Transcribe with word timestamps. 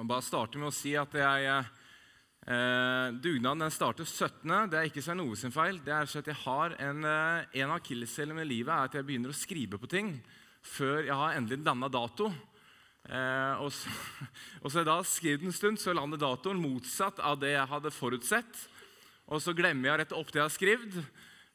må 0.00 0.08
bare 0.08 0.24
starte 0.24 0.56
med 0.56 0.70
å 0.70 0.72
si 0.72 0.94
at 0.96 1.12
jeg, 1.12 1.48
eh, 2.48 3.08
dugnaden 3.20 3.66
den 3.66 3.74
starter 3.74 4.06
17. 4.08 4.70
Det 4.72 4.78
er 4.78 4.88
ikke 4.88 5.02
Svein 5.04 5.20
Ove 5.20 5.36
sin 5.36 5.52
feil. 5.52 5.76
Det 5.84 5.92
er 5.92 6.08
at 6.08 6.26
jeg 6.26 6.40
har 6.40 6.72
En, 6.80 7.04
eh, 7.04 7.44
en 7.60 7.70
av 7.70 8.34
med 8.34 8.46
livet 8.48 8.72
er 8.72 8.84
at 8.84 8.92
jeg 8.92 9.04
begynner 9.04 9.28
å 9.28 9.36
skrive 9.36 9.78
på 9.78 9.88
ting 9.88 10.22
før 10.62 11.04
jeg 11.04 11.12
har 11.12 11.34
endelig 11.36 11.62
landa 11.62 11.88
dato. 11.88 12.32
Eh, 13.08 13.60
og, 13.60 13.70
så, 13.72 13.90
og 14.62 14.70
så 14.70 14.78
jeg 14.78 14.86
da 14.86 15.02
skrevet 15.02 15.44
en 15.44 15.52
stund, 15.52 15.78
så 15.78 15.92
lander 15.92 16.16
datoen 16.16 16.56
motsatt 16.56 17.20
av 17.20 17.38
det 17.38 17.52
jeg 17.52 17.68
hadde 17.68 17.90
forutsett. 17.90 18.68
Og 19.28 19.42
så 19.42 19.52
glemmer 19.52 19.84
jeg 19.84 19.92
å 19.92 19.98
rette 20.00 20.16
opp 20.16 20.32
det 20.32 20.40
jeg 20.40 20.48
har 20.48 20.56
skrevet. 20.56 20.96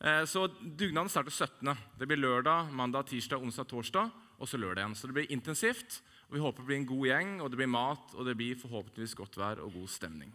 Eh, 0.06 0.26
så 0.26 0.48
dugnaden 0.62 1.10
starter 1.10 1.32
17. 1.34 1.76
Det 1.98 2.06
blir 2.06 2.22
lørdag, 2.22 2.70
mandag, 2.72 3.08
tirsdag, 3.10 3.42
onsdag, 3.42 3.66
torsdag 3.66 4.12
og 4.38 4.48
så 4.48 4.58
lørdag 4.58 4.84
igjen. 4.84 4.96
Så 4.96 5.08
det 5.08 5.18
blir 5.18 5.34
intensivt. 5.34 6.04
Og 6.28 6.34
Vi 6.34 6.42
håper 6.42 6.64
det 6.64 6.68
blir 6.68 6.80
en 6.82 6.90
god 6.90 7.08
gjeng, 7.08 7.34
og 7.42 7.52
det 7.52 7.60
blir 7.60 7.70
mat, 7.70 8.14
og 8.16 8.26
det 8.26 8.38
blir 8.38 8.58
forhåpentligvis 8.60 9.16
godt 9.16 9.38
vær 9.38 9.62
og 9.62 9.74
god 9.74 9.88
stemning. 9.94 10.32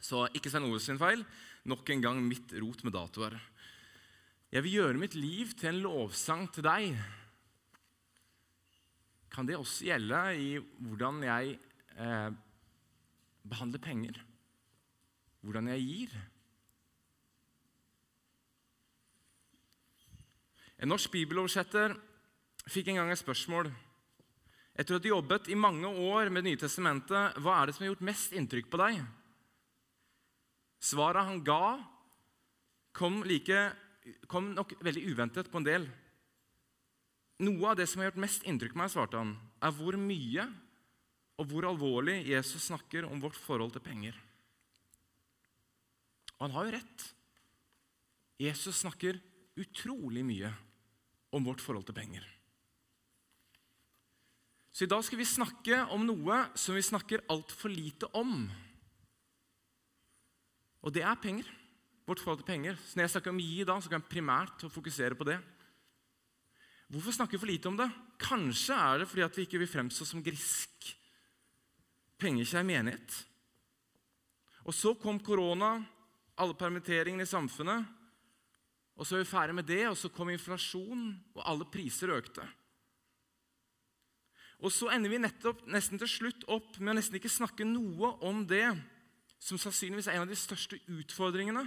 Så 0.00 0.26
ikke 0.36 0.50
Svein 0.52 0.66
Ove 0.68 0.80
sin 0.80 1.00
feil. 1.00 1.24
Nok 1.64 1.90
en 1.90 2.02
gang 2.04 2.20
mitt 2.24 2.52
rot 2.60 2.84
med 2.84 2.92
datoer. 2.92 3.36
Jeg 4.52 4.62
vil 4.64 4.76
gjøre 4.78 5.00
mitt 5.00 5.14
liv 5.16 5.52
til 5.58 5.72
en 5.72 5.80
lovsang 5.82 6.44
til 6.52 6.64
deg. 6.66 6.98
Kan 9.32 9.48
det 9.48 9.56
også 9.58 9.88
gjelde 9.88 10.20
i 10.38 10.50
hvordan 10.60 11.24
jeg 11.26 11.56
eh, 11.98 12.28
behandler 13.48 13.82
penger? 13.82 14.20
Hvordan 15.40 15.72
jeg 15.72 15.88
gir? 15.88 16.14
En 20.78 20.92
norsk 20.92 21.10
bibeloversetter 21.10 21.96
fikk 22.68 22.92
en 22.92 23.02
gang 23.02 23.10
et 23.10 23.20
spørsmål. 23.20 23.72
Etter 24.74 24.98
at 24.98 25.04
du 25.04 25.10
jobbet 25.12 25.48
i 25.52 25.58
mange 25.58 25.86
år 25.86 26.30
med 26.30 26.42
Det 26.42 26.50
nye 26.50 26.60
testamentet, 26.64 27.36
hva 27.38 27.60
er 27.60 27.66
det 27.66 27.76
som 27.76 27.84
har 27.84 27.92
gjort 27.92 28.08
mest 28.08 28.34
inntrykk 28.34 28.70
på 28.72 28.80
deg? 28.82 29.04
Svaret 30.82 31.28
han 31.28 31.44
ga, 31.46 31.78
kom, 32.92 33.22
like, 33.24 33.60
kom 34.28 34.50
nok 34.56 34.74
veldig 34.84 35.04
uventet 35.14 35.48
på 35.50 35.62
en 35.62 35.68
del. 35.68 35.86
Noe 37.46 37.70
av 37.70 37.78
det 37.78 37.86
som 37.90 38.02
har 38.02 38.10
gjort 38.10 38.22
mest 38.26 38.44
inntrykk 38.46 38.74
på 38.74 38.82
meg, 38.82 38.92
svarte 38.92 39.18
han, 39.22 39.32
er 39.62 39.74
hvor 39.78 39.96
mye 39.98 40.48
og 41.40 41.48
hvor 41.50 41.66
alvorlig 41.70 42.20
Jesus 42.28 42.68
snakker 42.68 43.06
om 43.08 43.22
vårt 43.22 43.38
forhold 43.38 43.74
til 43.74 43.82
penger. 43.82 44.18
Og 46.36 46.46
han 46.46 46.54
har 46.58 46.66
jo 46.66 46.76
rett. 46.76 47.08
Jesus 48.42 48.82
snakker 48.82 49.18
utrolig 49.58 50.26
mye 50.26 50.50
om 51.34 51.46
vårt 51.46 51.62
forhold 51.62 51.86
til 51.86 51.96
penger. 51.96 52.33
Så 54.74 54.84
i 54.84 54.90
dag 54.90 55.04
skal 55.06 55.20
vi 55.20 55.26
snakke 55.28 55.84
om 55.94 56.02
noe 56.02 56.40
som 56.58 56.74
vi 56.74 56.82
snakker 56.82 57.22
altfor 57.30 57.70
lite 57.70 58.08
om. 58.18 58.40
Og 60.82 60.94
det 60.94 61.04
er 61.06 61.20
penger. 61.22 61.46
Vårt 62.04 62.20
forhold 62.20 62.42
til 62.42 62.48
penger. 62.48 62.74
Så 62.82 62.98
når 62.98 63.06
jeg 63.06 63.12
snakker 63.14 63.30
om 63.30 63.38
gi 63.38 63.60
i 63.62 63.66
dag, 63.68 63.78
så 63.80 63.92
kan 63.92 64.02
jeg 64.02 64.10
primært 64.10 64.64
fokusere 64.66 65.14
på 65.14 65.28
det. 65.28 65.38
Hvorfor 66.90 67.14
snakker 67.14 67.38
vi 67.38 67.42
for 67.44 67.52
lite 67.52 67.70
om 67.70 67.78
det? 67.78 67.86
Kanskje 68.20 68.74
er 68.74 68.98
det 69.00 69.08
fordi 69.08 69.28
vi 69.36 69.46
ikke 69.46 69.62
vil 69.62 69.70
fremstå 69.70 70.08
som 70.10 70.24
grisk. 70.26 70.90
Pengekjær 72.18 72.66
menighet. 72.66 73.20
Og 74.66 74.74
så 74.74 74.94
kom 74.98 75.22
korona, 75.22 75.78
alle 76.34 76.58
permitteringene 76.58 77.22
i 77.22 77.30
samfunnet. 77.30 77.86
Og 78.98 79.06
så 79.06 79.16
er 79.16 79.22
vi 79.22 79.30
ferdig 79.30 79.54
med 79.54 79.70
det, 79.70 79.84
og 79.86 79.96
så 79.98 80.10
kom 80.10 80.34
inflasjon, 80.34 81.08
og 81.34 81.42
alle 81.46 81.66
priser 81.70 82.10
økte. 82.14 82.42
Og 84.64 84.72
så 84.72 84.88
ender 84.94 85.12
vi 85.12 85.20
nettopp, 85.20 85.66
nesten 85.68 86.00
til 86.00 86.08
slutt 86.08 86.46
opp 86.48 86.78
med 86.80 86.94
å 86.94 86.96
nesten 86.96 87.18
ikke 87.18 87.32
snakke 87.32 87.66
noe 87.68 88.14
om 88.24 88.46
det 88.48 88.64
som 89.36 89.60
sannsynligvis 89.60 90.08
er 90.08 90.16
en 90.16 90.24
av 90.24 90.30
de 90.30 90.38
største 90.40 90.78
utfordringene 90.88 91.66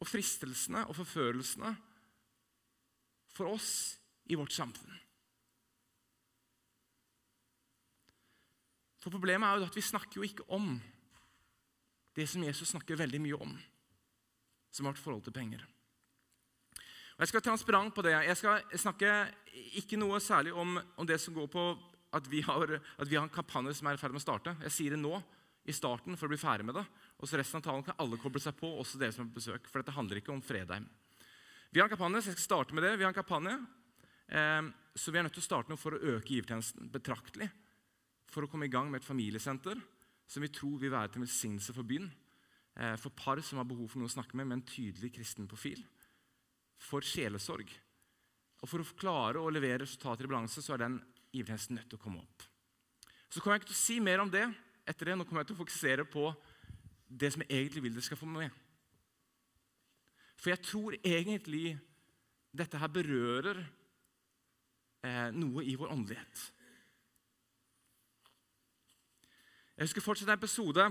og 0.00 0.08
fristelsene 0.08 0.84
og 0.84 0.98
forførelsene 0.98 1.72
for 3.32 3.48
oss 3.48 3.70
i 4.28 4.36
vårt 4.36 4.52
samfunn. 4.52 4.98
For 9.00 9.12
Problemet 9.14 9.48
er 9.48 9.62
jo 9.62 9.70
at 9.70 9.76
vi 9.78 9.84
snakker 9.84 10.20
jo 10.20 10.28
ikke 10.28 10.48
om 10.52 10.74
det 12.16 12.26
som 12.28 12.44
Jesus 12.44 12.74
snakker 12.74 13.00
veldig 13.00 13.20
mye 13.24 13.38
om, 13.40 13.54
som 14.68 14.84
har 14.84 14.92
vært 14.92 15.04
forhold 15.06 15.24
til 15.24 15.36
penger. 15.36 15.64
Jeg 17.20 17.28
skal 17.28 17.36
være 17.36 17.50
transparent 17.50 17.92
på 17.92 18.00
det. 18.00 18.14
Jeg 18.24 18.36
skal 18.40 18.78
snakke 18.80 19.08
ikke 19.76 19.98
noe 20.00 20.16
særlig 20.24 20.54
om, 20.56 20.78
om 20.96 21.04
det 21.04 21.18
som 21.20 21.34
går 21.36 21.50
på 21.52 21.64
at 22.16 22.28
vi, 22.32 22.40
har, 22.46 22.70
at 22.80 23.10
vi 23.10 23.18
har 23.18 23.26
en 23.26 23.34
kampanje 23.34 23.74
som 23.76 23.90
er 23.90 23.98
i 23.98 24.00
ferd 24.00 24.14
med 24.14 24.22
å 24.22 24.24
starte. 24.24 24.54
Jeg 24.64 24.72
sier 24.72 24.94
det 24.96 25.02
nå 25.02 25.18
i 25.68 25.74
starten 25.76 26.16
for 26.16 26.24
å 26.24 26.32
bli 26.32 26.38
ferdig 26.40 26.64
med 26.70 26.78
det. 26.78 26.86
Og 27.20 27.28
så 27.28 27.36
resten 27.36 27.60
av 27.60 27.66
talen 27.66 27.84
kan 27.84 28.00
alle 28.00 28.16
koble 28.22 28.40
seg 28.40 28.56
på, 28.56 28.70
også 28.72 29.02
dere 29.02 29.12
som 29.12 29.26
er 29.26 29.28
på 29.34 29.36
besøk. 29.36 29.68
For 29.68 29.82
dette 29.82 29.92
handler 29.98 30.22
ikke 30.22 30.32
om 30.32 30.40
Fredheim. 30.40 30.88
Vi 31.68 31.84
har 31.84 31.90
en 31.90 31.92
kampanje, 31.92 32.24
så 32.24 32.32
jeg 32.32 32.38
skal 32.38 32.46
starte 32.46 32.78
med 32.78 32.88
det. 32.88 32.94
Vi 32.96 33.04
har 33.04 33.12
en 33.12 33.20
kampanje, 33.20 33.58
eh, 34.32 34.72
Så 34.96 35.12
vi 35.12 35.18
er 35.20 35.28
nødt 35.28 35.36
til 35.36 35.44
å 35.44 35.50
starte 35.50 35.68
noe 35.68 35.84
for 35.84 35.92
å 35.92 36.00
øke 36.16 36.32
givertjenesten 36.32 36.88
betraktelig. 36.88 37.50
For 38.32 38.42
å 38.42 38.48
komme 38.48 38.64
i 38.64 38.72
gang 38.72 38.88
med 38.90 39.02
et 39.02 39.06
familiesenter 39.06 39.76
som 40.26 40.40
vi 40.40 40.48
tror 40.48 40.80
vil 40.80 40.96
være 40.96 41.12
til 41.12 41.28
velsignelse 41.28 41.76
for 41.76 41.84
byen. 41.84 42.10
Eh, 42.80 42.96
for 42.96 43.10
par 43.12 43.36
som 43.44 43.60
har 43.60 43.68
behov 43.68 43.90
for 43.90 44.00
noe 44.00 44.08
å 44.08 44.16
snakke 44.16 44.34
med, 44.34 44.48
med 44.48 44.62
en 44.62 44.68
tydelig 44.72 45.12
kristen 45.20 45.46
profil 45.46 45.84
for 46.80 47.04
sjelesorg. 47.04 47.70
Og 48.60 48.68
For 48.68 48.82
å 48.82 48.96
klare 48.98 49.40
å 49.40 49.52
levere 49.52 49.84
resultater 49.84 50.26
i 50.26 50.30
balanse 50.30 50.62
så 50.64 50.74
er 50.74 50.84
den 50.84 50.98
givertjenesten 51.32 51.78
nødt 51.78 51.88
til 51.92 52.00
å 52.00 52.02
komme 52.02 52.22
opp. 52.22 52.46
Så 53.30 53.40
kommer 53.40 53.56
jeg 53.56 53.62
ikke 53.62 53.72
til 53.72 53.78
å 53.78 53.84
si 53.84 53.98
mer 54.02 54.22
om 54.24 54.32
det 54.32 54.46
etter 54.88 55.10
det. 55.10 55.16
Nå 55.16 55.26
kommer 55.26 55.44
jeg 55.44 55.52
til 55.52 55.58
å 55.58 55.62
fokusere 55.62 56.06
på 56.08 56.26
det 57.06 57.30
som 57.32 57.44
jeg 57.44 57.52
egentlig 57.54 57.84
vil 57.86 57.94
dere 57.96 58.06
skal 58.06 58.18
få 58.18 58.28
med. 58.30 58.50
For 60.40 60.52
jeg 60.52 60.64
tror 60.64 60.96
egentlig 60.98 61.76
dette 62.56 62.78
her 62.80 62.90
berører 62.90 63.60
eh, 65.04 65.28
noe 65.36 65.64
i 65.66 65.76
vår 65.78 65.92
åndelighet. 65.94 66.42
Jeg 69.76 69.88
husker 69.88 70.04
fortsatt 70.04 70.28
en 70.28 70.36
episode. 70.36 70.86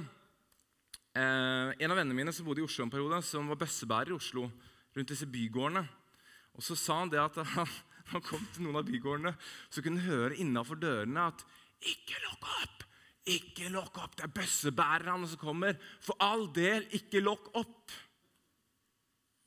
Eh, 1.14 1.72
en 1.76 1.92
av 1.92 2.00
vennene 2.00 2.16
mine 2.18 2.34
som 2.34 2.48
bodde 2.48 2.64
i 2.64 2.66
Oslo 2.66 2.86
en 2.86 2.94
periode, 2.94 3.20
som 3.26 3.50
var 3.52 3.60
bøssebærer 3.60 4.14
i 4.14 4.18
Oslo, 4.18 4.48
rundt 4.96 5.14
disse 5.14 5.28
bygårdene. 5.30 5.86
Og 6.58 6.66
så 6.66 6.76
sa 6.78 7.00
han 7.02 7.12
det 7.12 7.22
at 7.22 7.40
han, 7.56 7.72
han 8.14 8.26
kom 8.26 8.44
til 8.54 8.66
noen 8.66 8.82
av 8.82 8.88
bygårdene, 8.90 9.36
så 9.70 9.84
kunne 9.86 10.02
han 10.04 10.12
høre 10.12 10.40
innafor 10.42 10.80
dørene 10.82 11.30
at 11.32 11.46
'Ikke 11.80 12.18
lukk 12.26 12.48
opp! 12.64 12.84
Ikke 13.30 13.70
lukk 13.72 14.00
opp! 14.02 14.18
Det 14.18 14.26
er 14.26 14.34
bøssebærerne 14.36 15.28
som 15.30 15.40
kommer. 15.40 15.78
For 16.04 16.18
all 16.20 16.50
del, 16.56 16.88
ikke 16.92 17.22
lukk 17.24 17.52
opp! 17.56 17.94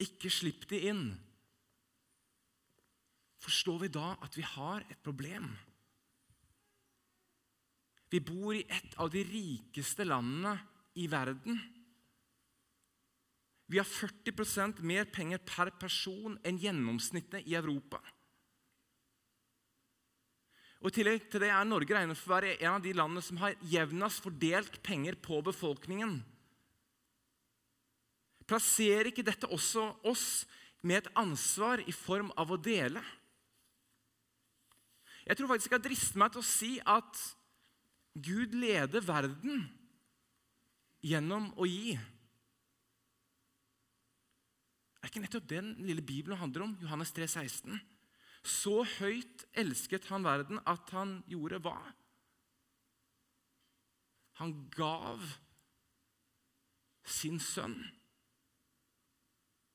Ikke 0.01 0.31
slipp 0.33 0.65
de 0.71 0.81
inn. 0.89 1.05
Forstår 3.43 3.83
vi 3.83 3.91
da 3.93 4.15
at 4.23 4.37
vi 4.39 4.45
har 4.47 4.87
et 4.89 5.03
problem? 5.03 5.51
Vi 8.13 8.21
bor 8.21 8.53
i 8.55 8.65
et 8.69 8.97
av 9.01 9.09
de 9.13 9.23
rikeste 9.25 10.05
landene 10.05 10.55
i 11.01 11.07
verden. 11.11 11.59
Vi 13.73 13.81
har 13.81 13.89
40% 13.89 14.83
mer 14.85 15.07
penger 15.09 15.41
per 15.49 15.71
person 15.81 16.35
enn 16.45 16.59
gjennomsnittet 16.61 17.47
i 17.49 17.55
Europa. 17.57 18.03
Og 20.83 20.91
I 20.91 20.97
tillegg 20.99 21.25
til 21.31 21.45
det 21.45 21.49
er 21.55 21.65
Norge 21.65 21.95
regnet 21.95 22.19
for 22.19 22.35
å 22.35 22.37
være 22.37 22.59
en 22.59 22.75
av 22.75 22.85
de 22.85 22.93
landene 22.99 23.23
som 23.25 23.39
har 23.41 23.57
jevnest 23.71 24.21
fordelt 24.25 24.77
penger 24.85 25.17
på 25.25 25.39
befolkningen. 25.47 26.19
Plasserer 28.51 29.09
ikke 29.09 29.25
dette 29.25 29.49
også 29.49 29.87
oss 30.11 30.27
med 30.83 31.05
et 31.05 31.13
ansvar 31.17 31.81
i 31.87 31.95
form 31.95 32.33
av 32.37 32.53
å 32.53 32.61
dele? 32.61 33.01
Jeg 35.23 35.39
tror 35.39 35.53
faktisk 35.55 35.71
jeg 35.71 35.79
kan 35.79 35.87
driste 35.87 36.21
meg 36.21 36.35
til 36.35 36.43
å 36.43 36.51
si 36.51 36.73
at 36.83 37.27
Gud 38.13 38.59
leder 38.59 39.07
verden 39.07 39.65
gjennom 41.01 41.55
å 41.57 41.65
gi. 41.71 41.95
Er 45.03 45.11
ikke 45.11 45.25
nettopp 45.25 45.49
den 45.51 45.73
lille 45.83 46.03
Bibelen 46.03 46.39
handler 46.39 46.69
om? 46.69 46.77
Johannes 46.83 47.11
3, 47.13 47.27
16. 47.27 47.81
Så 48.43 48.83
høyt 48.99 49.45
elsket 49.59 50.07
han 50.11 50.25
verden 50.27 50.61
at 50.67 50.91
han 50.95 51.21
gjorde 51.31 51.59
hva? 51.63 51.79
Han 54.39 54.55
gav 54.75 55.23
sin 57.03 57.41
sønn. 57.43 57.81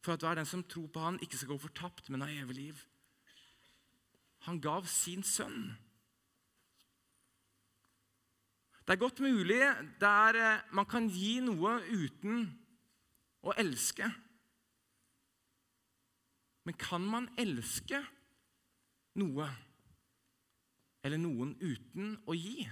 For 0.03 0.15
at 0.15 0.23
hver 0.23 0.39
den 0.39 0.47
som 0.47 0.63
tror 0.63 0.87
på 0.87 1.03
han, 1.03 1.19
ikke 1.19 1.37
skal 1.37 1.51
gå 1.51 1.59
fortapt, 1.65 2.09
men 2.09 2.23
ha 2.23 2.29
evig 2.31 2.55
liv. 2.55 2.85
Han 4.47 4.61
gav 4.63 4.87
sin 4.87 5.23
sønn. 5.27 5.75
Det 8.87 8.95
er 8.95 9.01
godt 9.01 9.19
mulig 9.19 9.59
der 9.99 10.37
eh, 10.39 10.61
man 10.71 10.87
kan 10.87 11.09
gi 11.11 11.41
noe 11.43 11.73
uten 11.91 12.45
å 13.43 13.51
elske. 13.59 14.07
Men 16.67 16.75
kan 16.75 17.05
man 17.07 17.29
elske 17.39 18.01
noe 19.21 19.47
eller 21.07 21.21
noen 21.21 21.53
uten 21.61 22.17
å 22.27 22.35
gi? 22.35 22.65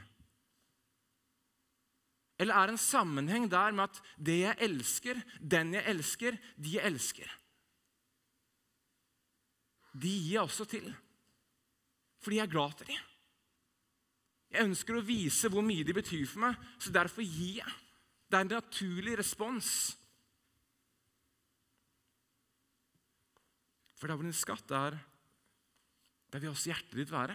Eller 2.35 2.57
er 2.57 2.67
det 2.67 2.75
en 2.75 2.83
sammenheng 2.83 3.47
der 3.47 3.71
med 3.71 3.87
at 3.87 4.01
det 4.19 4.35
jeg 4.41 4.59
elsker, 4.67 5.21
den 5.39 5.71
jeg 5.77 5.87
elsker, 5.87 6.39
de 6.59 6.75
jeg 6.75 6.83
elsker 6.91 7.31
De 9.95 10.11
gir 10.11 10.33
jeg 10.33 10.43
også 10.43 10.65
til. 10.67 10.89
Fordi 12.19 12.41
jeg 12.41 12.49
er 12.49 12.51
glad 12.51 12.73
til 12.75 12.89
dem. 12.91 13.11
Jeg 14.51 14.67
ønsker 14.67 14.97
å 14.97 15.05
vise 15.07 15.47
hvor 15.47 15.63
mye 15.63 15.85
de 15.87 15.95
betyr 15.95 16.25
for 16.27 16.43
meg, 16.49 16.59
så 16.83 16.91
derfor 16.91 17.23
gir 17.23 17.61
jeg. 17.61 17.77
Det 18.27 18.35
er 18.35 18.43
en 18.43 18.57
naturlig 18.57 19.15
respons. 19.21 19.69
For 24.05 24.11
der 24.11 24.19
hvor 24.19 24.27
din 24.27 24.37
skatt 24.37 24.69
er, 24.69 24.95
der 26.29 26.41
vil 26.43 26.51
også 26.51 26.69
hjertet 26.69 26.91
ditt 26.93 27.09
være. 27.09 27.33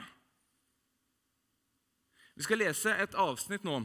Vi 2.39 2.45
skal 2.47 2.61
lese 2.63 2.93
et 2.95 3.17
avsnitt 3.19 3.65
nå 3.67 3.81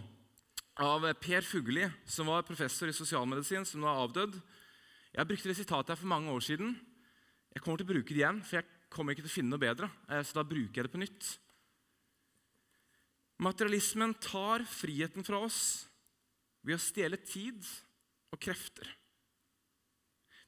av 0.86 1.08
Per 1.18 1.48
Fugelli, 1.50 1.88
som 2.06 2.30
var 2.30 2.46
professor 2.46 2.86
i 2.86 2.94
sosialmedisin, 2.94 3.66
som 3.66 3.82
nå 3.82 3.90
er 3.90 4.02
avdød. 4.04 4.38
Jeg 5.16 5.30
brukte 5.32 5.50
det 5.50 5.56
sitatet 5.58 5.96
her 5.96 5.98
for 5.98 6.12
mange 6.12 6.30
år 6.30 6.46
siden. 6.46 6.76
Jeg 7.56 7.64
kommer 7.66 7.82
til 7.82 7.88
å 7.88 7.94
bruke 7.96 8.14
det 8.14 8.22
igjen, 8.22 8.44
for 8.46 8.60
jeg 8.60 8.70
kommer 8.94 9.18
ikke 9.18 9.26
til 9.26 9.34
å 9.34 9.38
finne 9.40 9.56
noe 9.56 9.64
bedre. 9.66 9.90
Eh, 10.06 10.22
så 10.22 10.38
da 10.38 10.44
bruker 10.46 10.78
jeg 10.78 10.86
det 10.86 10.94
på 10.94 11.02
nytt. 11.02 11.32
Materialismen 13.50 14.14
tar 14.22 14.68
friheten 14.70 15.26
fra 15.26 15.42
oss 15.48 15.88
ved 16.62 16.78
å 16.78 16.86
stjele 16.86 17.18
tid 17.18 17.66
og 18.30 18.38
krefter. 18.46 18.94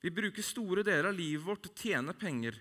Vi 0.02 0.14
bruker 0.14 0.46
store 0.46 0.84
deler 0.86 1.10
av 1.10 1.18
livet 1.18 1.46
vårt 1.46 1.64
til 1.66 1.72
å 1.74 1.82
tjene 1.82 2.14
penger, 2.18 2.58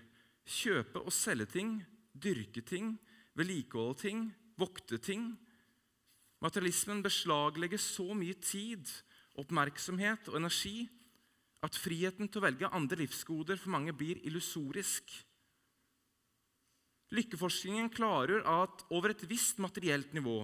kjøpe 0.47 1.03
og 1.03 1.13
selge 1.13 1.49
ting, 1.53 1.77
dyrke 2.13 2.63
ting, 2.65 2.95
vedlikeholde 3.37 4.01
ting, 4.01 4.23
vokte 4.57 4.97
ting. 4.97 5.29
Materialismen 6.41 7.03
beslaglegger 7.05 7.81
så 7.81 8.09
mye 8.17 8.37
tid, 8.41 8.89
oppmerksomhet 9.37 10.31
og 10.31 10.39
energi 10.41 10.87
at 11.65 11.77
friheten 11.77 12.29
til 12.29 12.41
å 12.41 12.45
velge 12.47 12.73
andre 12.73 13.01
livsgoder 13.03 13.59
for 13.61 13.73
mange 13.73 13.93
blir 13.97 14.19
illusorisk. 14.25 15.13
Lykkeforskningen 17.13 17.89
klargjør 17.93 18.43
at 18.51 18.83
over 18.91 19.13
et 19.13 19.23
visst 19.29 19.61
materielt 19.63 20.11
nivå 20.17 20.41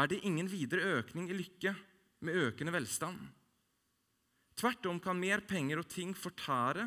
er 0.00 0.08
det 0.10 0.22
ingen 0.24 0.48
videre 0.48 1.00
økning 1.00 1.28
i 1.28 1.36
lykke 1.36 1.74
med 2.24 2.36
økende 2.46 2.74
velstand. 2.76 3.18
Tvert 4.60 4.86
om 4.90 4.98
kan 5.00 5.16
mer 5.16 5.40
penger 5.48 5.80
og 5.80 5.88
ting 5.88 6.12
fortære 6.12 6.84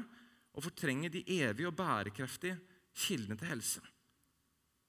og 0.54 0.66
fortrenge 0.68 1.10
de 1.10 1.24
evige 1.40 1.72
og 1.72 1.78
bærekraftige 1.80 2.60
kildene 2.94 3.38
til 3.40 3.50
helse. 3.50 3.82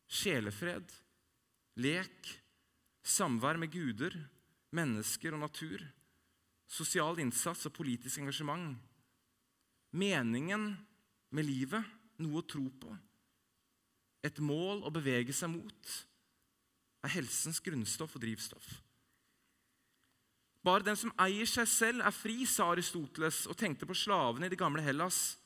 Sjelefred, 0.04 0.92
lek, 1.80 2.28
samvær 3.00 3.56
med 3.56 3.72
guder, 3.72 4.12
mennesker 4.76 5.32
og 5.32 5.46
natur, 5.46 5.80
sosial 6.68 7.22
innsats 7.24 7.64
og 7.64 7.72
politisk 7.72 8.20
engasjement. 8.20 8.76
Meningen 9.96 10.74
med 11.32 11.48
livet, 11.48 11.88
noe 12.20 12.42
å 12.42 12.46
tro 12.46 12.66
på, 12.68 12.92
et 14.24 14.38
mål 14.44 14.84
å 14.84 14.92
bevege 14.92 15.32
seg 15.36 15.54
mot, 15.56 15.94
er 17.04 17.16
helsens 17.16 17.60
grunnstoff 17.64 18.16
og 18.16 18.24
drivstoff. 18.24 18.68
Bare 20.64 20.86
den 20.86 20.96
som 20.96 21.12
eier 21.20 21.48
seg 21.48 21.68
selv, 21.68 22.00
er 22.00 22.14
fri, 22.14 22.46
sa 22.48 22.70
Aristoteles 22.72 23.42
og 23.52 23.58
tenkte 23.60 23.84
på 23.88 23.96
slavene 23.98 24.48
i 24.48 24.52
det 24.52 24.60
gamle 24.60 24.84
Hellas. 24.84 25.36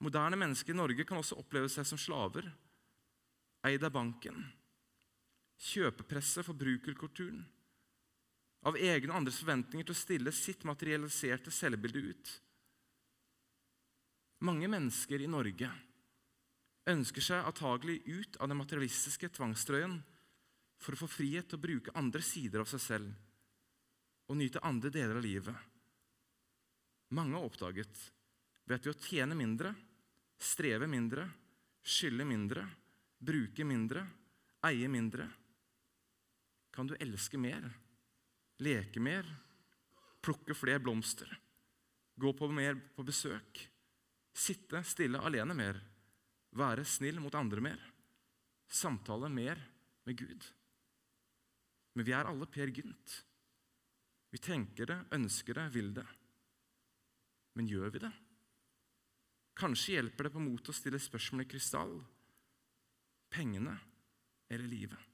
Moderne 0.00 0.38
mennesker 0.40 0.72
i 0.72 0.78
Norge 0.78 1.04
kan 1.04 1.20
også 1.20 1.36
oppleve 1.42 1.68
seg 1.68 1.84
som 1.84 2.00
slaver, 2.00 2.48
eid 3.68 3.84
av 3.84 3.92
banken. 3.92 4.46
Kjøpepresset, 5.60 6.46
forbrukerkulturen. 6.48 7.44
Av 8.64 8.76
egne 8.80 9.12
og 9.12 9.20
andres 9.20 9.42
forventninger 9.42 9.88
til 9.88 9.96
å 9.96 10.00
stille 10.06 10.32
sitt 10.36 10.64
materialiserte 10.68 11.52
selvbilde 11.52 12.00
ut. 12.00 12.34
Mange 14.48 14.68
mennesker 14.72 15.20
i 15.20 15.28
Norge 15.28 15.68
ønsker 16.88 17.24
seg 17.24 17.44
antagelig 17.44 18.00
ut 18.08 18.40
av 18.40 18.48
den 18.48 18.56
materialistiske 18.56 19.28
tvangstrøyen 19.36 19.98
for 20.80 20.96
å 20.96 21.04
få 21.04 21.08
frihet 21.12 21.50
til 21.50 21.60
å 21.60 21.66
bruke 21.66 22.00
andre 22.00 22.24
sider 22.24 22.64
av 22.64 22.72
seg 22.72 22.80
selv 22.80 23.26
og 24.30 24.38
nyte 24.38 24.62
andre 24.62 24.92
deler 24.94 25.18
av 25.18 25.24
livet. 25.26 25.68
Mange 27.18 27.34
har 27.34 27.46
oppdaget 27.48 28.02
ved 28.64 28.76
at 28.76 28.86
ved 28.86 28.94
å 28.94 29.02
tjene 29.02 29.34
mindre, 29.34 29.72
streve 30.38 30.86
mindre, 30.86 31.24
skylde 31.82 32.24
mindre, 32.28 32.62
bruke 33.18 33.66
mindre, 33.66 34.04
eie 34.70 34.86
mindre, 34.88 35.26
kan 36.70 36.86
du 36.86 36.94
elske 37.02 37.40
mer, 37.40 37.66
leke 38.62 39.02
mer, 39.02 39.26
plukke 40.22 40.54
flere 40.54 40.78
blomster, 40.78 41.32
gå 42.14 42.30
på 42.36 42.48
mer 42.54 42.78
på 42.94 43.02
besøk, 43.02 43.64
sitte 44.30 44.84
stille 44.86 45.18
alene 45.18 45.56
mer, 45.58 45.80
være 46.54 46.86
snill 46.86 47.18
mot 47.18 47.34
andre 47.34 47.64
mer, 47.64 47.82
samtale 48.70 49.32
mer 49.32 49.58
med 50.06 50.22
Gud. 50.22 50.46
Men 51.98 52.06
vi 52.06 52.14
er 52.14 52.30
alle 52.30 52.46
Per 52.46 52.70
Gynt. 52.70 53.16
Vi 54.30 54.38
tenker 54.38 54.86
det, 54.86 54.98
ønsker 55.16 55.58
det, 55.58 55.68
vil 55.74 55.92
det. 55.94 56.06
Men 57.58 57.68
gjør 57.68 57.90
vi 57.94 58.02
det? 58.04 58.12
Kanskje 59.58 59.98
hjelper 59.98 60.26
det 60.26 60.34
på 60.34 60.42
motet 60.42 60.72
å 60.72 60.76
stille 60.76 61.00
spørsmål 61.02 61.44
i 61.44 61.48
krystall. 61.50 61.96
Pengene 63.30 63.74
eller 64.50 64.70
livet? 64.70 65.10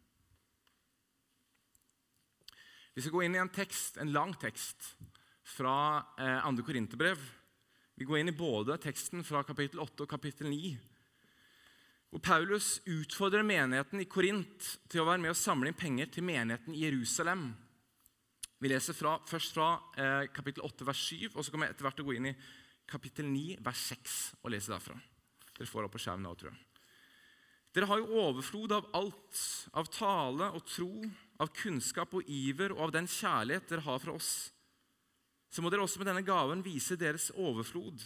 Vi 2.96 3.02
skal 3.04 3.12
gå 3.12 3.24
inn 3.26 3.36
i 3.36 3.40
en 3.42 3.52
tekst, 3.52 3.98
en 4.00 4.12
lang 4.12 4.32
tekst 4.40 4.94
fra 5.56 5.74
eh, 6.16 6.46
2. 6.46 6.64
Korinterbrev. 6.64 7.24
Vi 7.96 8.04
går 8.08 8.20
inn 8.20 8.32
i 8.32 8.36
både 8.36 8.78
teksten 8.80 9.24
fra 9.24 9.42
kapittel 9.44 9.82
8 9.82 10.04
og 10.04 10.08
kapittel 10.10 10.48
9. 10.52 10.70
Hvor 12.12 12.22
Paulus 12.24 12.78
utfordrer 12.88 13.44
menigheten 13.44 14.00
i 14.00 14.08
Korint 14.08 14.70
til 14.88 15.02
å 15.02 15.08
være 15.10 15.20
med 15.24 15.34
og 15.34 15.38
samle 15.40 15.72
inn 15.72 15.76
penger 15.76 16.08
til 16.12 16.24
menigheten 16.24 16.76
i 16.76 16.84
Jerusalem. 16.86 17.50
Vi 18.62 18.70
leser 18.70 18.97
fra, 18.97 19.19
først 19.29 19.53
fra 19.53 19.73
eh, 20.00 20.29
kapittel 20.32 20.64
8, 20.64 20.87
vers 20.88 21.03
7, 21.11 21.35
og 21.35 21.43
så 21.44 21.53
kommer 21.53 21.69
jeg 21.69 21.76
etter 21.76 21.87
hvert 21.87 21.99
til 21.99 22.06
å 22.06 22.08
gå 22.08 22.17
inn 22.17 22.31
i 22.31 22.38
kapittel 22.88 23.29
9, 23.29 23.58
vers 23.67 23.82
6 23.93 24.17
og 24.41 24.53
lese 24.55 24.73
derfra. 24.73 24.97
Dere 25.56 25.69
får 25.69 25.88
opp 25.88 25.94
på 25.97 26.00
skjermen 26.00 26.25
nå, 26.25 26.32
tror 26.38 26.53
jeg. 26.53 26.62
Dere 27.76 27.88
har 27.91 28.00
jo 28.00 28.20
overflod 28.23 28.73
av 28.73 28.87
alt, 28.97 29.41
av 29.76 29.91
tale 29.93 30.49
og 30.56 30.64
tro, 30.64 30.91
av 31.44 31.50
kunnskap 31.53 32.14
og 32.17 32.31
iver 32.32 32.73
og 32.73 32.87
av 32.87 32.94
den 32.94 33.08
kjærlighet 33.11 33.69
dere 33.69 33.85
har 33.85 34.01
fra 34.01 34.15
oss. 34.17 34.31
Så 35.53 35.60
må 35.60 35.69
dere 35.69 35.84
også 35.84 36.01
med 36.01 36.08
denne 36.08 36.25
gaven 36.25 36.65
vise 36.65 36.96
deres 36.96 37.29
overflod. 37.36 38.01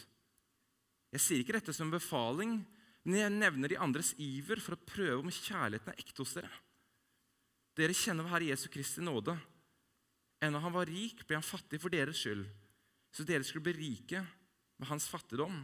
Jeg 1.15 1.23
sier 1.23 1.45
ikke 1.45 1.55
dette 1.61 1.75
som 1.75 1.87
en 1.87 1.95
befaling, 1.95 2.59
men 3.07 3.21
jeg 3.21 3.37
nevner 3.37 3.71
de 3.71 3.79
andres 3.79 4.11
iver 4.19 4.59
for 4.63 4.75
å 4.75 4.83
prøve 4.91 5.23
om 5.23 5.31
kjærligheten 5.31 5.95
er 5.95 6.03
ekte 6.03 6.25
hos 6.25 6.35
dere. 6.35 6.51
Dere 7.79 7.95
kjenner 7.95 8.27
Herre 8.27 8.51
Jesu 8.51 8.67
Kristi 8.75 9.03
nåde. 9.07 9.37
Ennå 10.41 10.61
han 10.63 10.73
var 10.73 10.89
rik, 10.89 11.27
ble 11.27 11.37
han 11.37 11.45
fattig 11.45 11.81
for 11.83 11.93
deres 11.93 12.21
skyld, 12.23 12.47
så 13.13 13.27
dere 13.29 13.45
skulle 13.45 13.67
bli 13.69 13.77
rike 13.77 14.23
med 14.81 14.89
hans 14.89 15.09
fattigdom. 15.11 15.59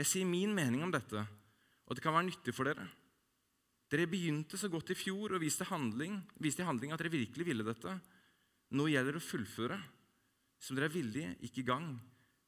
Jeg 0.00 0.08
sier 0.08 0.26
min 0.26 0.54
mening 0.56 0.82
om 0.82 0.90
dette, 0.90 1.22
og 1.86 1.94
det 1.94 2.02
kan 2.02 2.14
være 2.16 2.26
nyttig 2.30 2.54
for 2.56 2.66
dere. 2.66 2.86
Dere 3.90 4.06
begynte 4.10 4.58
så 4.58 4.70
godt 4.70 4.92
i 4.94 4.98
fjor 4.98 5.34
og 5.34 5.42
viste, 5.42 5.66
handling, 5.66 6.20
viste 6.42 6.62
i 6.62 6.66
handling 6.66 6.94
at 6.94 7.02
dere 7.02 7.12
virkelig 7.12 7.46
ville 7.46 7.66
dette. 7.66 7.96
Nå 8.78 8.86
gjelder 8.86 9.16
det 9.16 9.22
å 9.22 9.28
fullføre. 9.28 9.78
Som 10.62 10.78
dere 10.78 10.90
er 10.90 10.94
villige, 10.94 11.34
gikk 11.42 11.62
i 11.62 11.66
gang, 11.66 11.88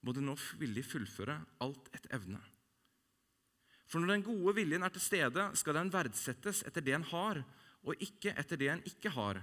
må 0.03 0.15
dere 0.15 0.27
nå 0.29 0.37
villig 0.61 0.85
fullføre 0.87 1.39
alt 1.65 1.91
etter 1.95 2.15
evne. 2.19 2.39
For 3.91 4.01
når 4.01 4.15
den 4.15 4.25
gode 4.25 4.55
viljen 4.57 4.87
er 4.87 4.93
til 4.95 5.05
stede, 5.05 5.49
skal 5.59 5.77
den 5.77 5.91
verdsettes 5.93 6.62
etter 6.69 6.85
det 6.85 6.95
en 6.97 7.09
har, 7.11 7.43
og 7.83 8.05
ikke 8.07 8.33
etter 8.39 8.61
det 8.61 8.71
en 8.73 8.87
ikke 8.89 9.11
har. 9.12 9.43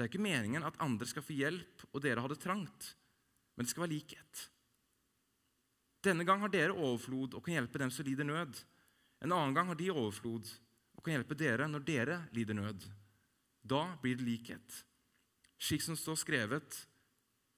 Det 0.00 0.06
er 0.06 0.08
ikke 0.14 0.24
meningen 0.24 0.64
at 0.64 0.78
andre 0.80 1.04
skal 1.04 1.20
få 1.20 1.34
hjelp 1.36 1.82
og 1.90 2.00
dere 2.00 2.22
har 2.24 2.32
det 2.32 2.38
trangt, 2.40 2.86
men 3.52 3.66
det 3.66 3.68
skal 3.68 3.82
være 3.82 3.92
likhet. 3.92 4.38
Denne 6.00 6.24
gang 6.24 6.40
har 6.40 6.48
dere 6.48 6.72
overflod 6.72 7.36
og 7.36 7.44
kan 7.44 7.58
hjelpe 7.58 7.82
dem 7.82 7.92
som 7.92 8.08
lider 8.08 8.24
nød. 8.24 8.62
En 9.20 9.34
annen 9.36 9.52
gang 9.52 9.68
har 9.68 9.76
de 9.76 9.90
overflod 9.92 10.48
og 10.96 11.04
kan 11.04 11.18
hjelpe 11.18 11.36
dere 11.36 11.68
når 11.68 11.84
dere 11.84 12.16
lider 12.32 12.56
nød. 12.56 12.88
Da 13.60 13.82
blir 14.00 14.16
det 14.16 14.24
likhet. 14.24 14.80
Slik 15.60 15.84
som 15.84 16.00
står 16.00 16.16
skrevet 16.22 16.80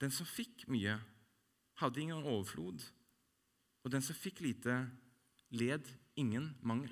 Den 0.02 0.10
som 0.10 0.26
fikk 0.26 0.66
mye, 0.66 0.96
hadde 1.78 2.00
ingen 2.02 2.26
overflod, 2.26 2.82
og 3.86 3.92
den 3.94 4.02
som 4.02 4.18
fikk 4.18 4.40
lite, 4.42 4.80
led 5.54 5.86
ingen 6.18 6.56
mangel. 6.58 6.90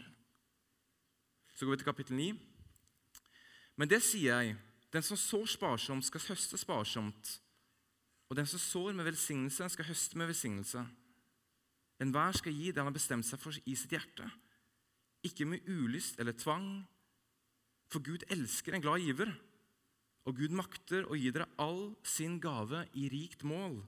Så 1.59 1.67
går 1.67 1.75
vi 1.75 1.81
til 1.83 1.91
kapittel 1.91 2.21
9. 2.23 2.29
Men 3.83 3.91
det 3.91 3.99
sier 4.07 4.45
jeg 4.45 4.61
den 4.91 5.05
som 5.07 5.19
sår 5.19 5.47
sparsomt, 5.55 6.05
skal 6.07 6.25
høste 6.33 6.59
sparsomt. 6.59 7.37
Og 8.31 8.39
den 8.39 8.47
som 8.47 8.63
sår 8.63 8.95
med 8.95 9.07
velsignelse, 9.07 9.69
skal 9.71 9.87
høste 9.91 10.19
med 10.19 10.31
velsignelse. 10.31 10.83
Enhver 12.01 12.39
skal 12.39 12.55
gi 12.57 12.71
det 12.71 12.81
han 12.81 12.89
har 12.89 12.97
bestemt 12.97 13.27
seg 13.29 13.41
for 13.43 13.55
i 13.69 13.77
sitt 13.77 13.93
hjerte, 13.93 14.27
ikke 15.27 15.45
med 15.47 15.67
ulyst 15.69 16.21
eller 16.23 16.33
tvang. 16.39 16.69
For 17.93 18.03
Gud 18.03 18.25
elsker 18.33 18.75
en 18.75 18.85
glad 18.85 19.03
giver. 19.05 19.33
Og 20.29 20.37
Gud 20.37 20.55
makter 20.55 21.07
å 21.09 21.17
gi 21.19 21.33
dere 21.33 21.49
all 21.61 21.91
sin 22.07 22.39
gave 22.41 22.85
i 22.97 23.09
rikt 23.13 23.43
mål, 23.47 23.81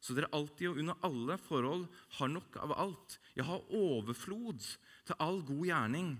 så 0.00 0.16
dere 0.16 0.30
alltid 0.32 0.70
og 0.70 0.78
under 0.80 1.02
alle 1.04 1.36
forhold 1.44 1.82
har 2.16 2.30
nok 2.32 2.56
av 2.64 2.72
alt. 2.72 3.18
Ja, 3.36 3.44
har 3.44 3.66
overflod 3.76 4.64
til 4.64 5.18
all 5.20 5.42
god 5.44 5.66
gjerning. 5.68 6.14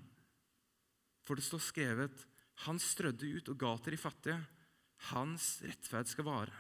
For 1.25 1.41
det 1.41 1.47
står 1.47 1.65
skrevet:" 1.65 2.27
Han 2.67 2.81
strødde 2.83 3.29
ut 3.39 3.49
og 3.53 3.61
ga 3.61 3.77
til 3.81 3.97
de 3.97 4.01
fattige. 4.01 4.41
Hans 5.11 5.61
rettferd 5.65 6.11
skal 6.11 6.27
vare. 6.29 6.57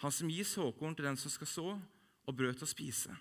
Han 0.00 0.14
som 0.14 0.30
gir 0.30 0.46
såkorn 0.46 0.94
til 0.96 1.08
den 1.08 1.18
som 1.20 1.32
skal 1.32 1.50
så, 1.50 1.66
og 2.24 2.36
brød 2.36 2.60
til 2.60 2.68
å 2.68 2.70
spise. 2.70 3.16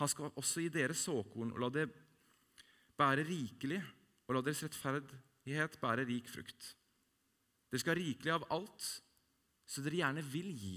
Han 0.00 0.10
skal 0.10 0.34
også 0.34 0.64
gi 0.64 0.72
dere 0.72 0.96
såkorn 0.98 1.54
og 1.54 1.62
la 1.62 1.70
det 1.72 1.86
bære 2.98 3.24
rikelig, 3.28 3.80
og 4.26 4.36
la 4.36 4.42
deres 4.44 4.64
rettferdighet 4.66 5.78
bære 5.80 6.04
rik 6.08 6.28
frukt. 6.28 6.72
Dere 7.70 7.80
skal 7.80 7.94
ha 7.94 8.00
rikelig 8.00 8.34
av 8.34 8.46
alt, 8.52 8.86
så 9.66 9.84
dere 9.84 10.00
gjerne 10.02 10.24
vil 10.26 10.50
gi. 10.52 10.76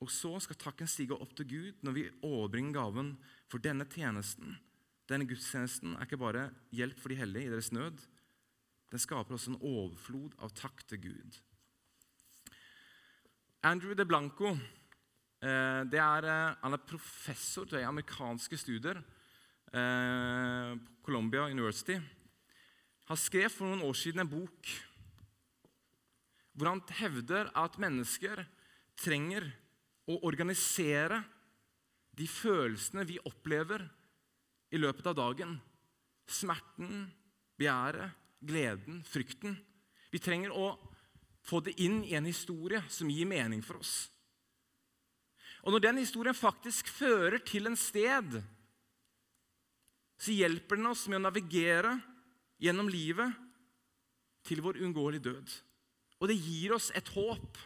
Og 0.00 0.12
så 0.12 0.32
skal 0.40 0.58
takken 0.60 0.88
stige 0.88 1.16
opp 1.16 1.32
til 1.36 1.48
Gud 1.48 1.82
når 1.84 1.96
vi 1.96 2.08
overbringer 2.24 2.76
gaven 2.76 3.14
for 3.50 3.62
denne 3.62 3.86
tjenesten. 3.90 4.54
Denne 5.10 5.26
gudstjenesten 5.26 5.96
er 5.96 6.06
ikke 6.06 6.20
bare 6.20 6.44
hjelp 6.70 6.98
for 7.02 7.10
de 7.10 7.18
hellige 7.18 7.48
i 7.48 7.50
deres 7.50 7.72
nød. 7.74 7.98
Den 8.90 9.02
skaper 9.02 9.34
også 9.34 9.50
en 9.50 9.62
overflod 9.62 10.36
av 10.38 10.52
takk 10.54 10.84
til 10.86 11.00
Gud. 11.02 11.40
Andrew 13.66 13.96
de 13.98 14.06
Blanco 14.06 14.52
eh, 14.54 15.82
er, 15.82 16.28
eh, 16.30 16.54
han 16.62 16.76
er 16.76 16.86
professor 16.86 17.66
til 17.66 17.82
amerikanske 17.82 18.56
studier 18.56 19.02
eh, 19.02 20.78
på 20.78 21.10
Columbia 21.10 21.48
University. 21.50 21.98
Han 23.10 23.18
skrev 23.18 23.50
for 23.50 23.66
noen 23.66 23.82
år 23.90 23.98
siden 23.98 24.22
en 24.22 24.30
bok 24.30 24.74
hvor 26.54 26.70
han 26.70 26.82
hevder 27.00 27.50
at 27.58 27.78
mennesker 27.82 28.44
trenger 29.00 29.48
å 30.10 30.20
organisere 30.28 31.22
de 32.14 32.26
følelsene 32.30 33.06
vi 33.08 33.18
opplever 33.26 33.88
i 34.70 34.78
løpet 34.78 35.06
av 35.10 35.18
dagen. 35.18 35.56
Smerten, 36.30 37.08
begjæret, 37.58 38.14
gleden, 38.40 39.02
frykten. 39.06 39.56
Vi 40.10 40.22
trenger 40.22 40.54
å 40.54 40.72
få 41.46 41.60
det 41.64 41.76
inn 41.82 42.02
i 42.06 42.14
en 42.18 42.28
historie 42.28 42.82
som 42.92 43.10
gir 43.10 43.28
mening 43.28 43.62
for 43.64 43.80
oss. 43.80 44.08
Og 45.64 45.74
når 45.74 45.84
den 45.84 46.00
historien 46.00 46.36
faktisk 46.36 46.88
fører 46.88 47.40
til 47.44 47.68
en 47.68 47.76
sted, 47.76 48.38
så 50.20 50.36
hjelper 50.36 50.80
den 50.80 50.90
oss 50.90 51.06
med 51.08 51.20
å 51.20 51.24
navigere 51.26 51.96
gjennom 52.60 52.88
livet 52.92 53.32
til 54.48 54.62
vår 54.64 54.80
uunngåelige 54.80 55.26
død. 55.28 55.56
Og 56.20 56.28
det 56.28 56.36
gir 56.36 56.76
oss 56.76 56.90
et 56.96 57.08
håp. 57.14 57.60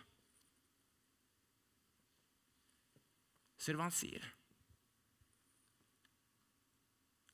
Ser 3.59 3.75
du 3.75 3.81
hva 3.81 3.89
han 3.89 3.95
sier? 3.95 4.23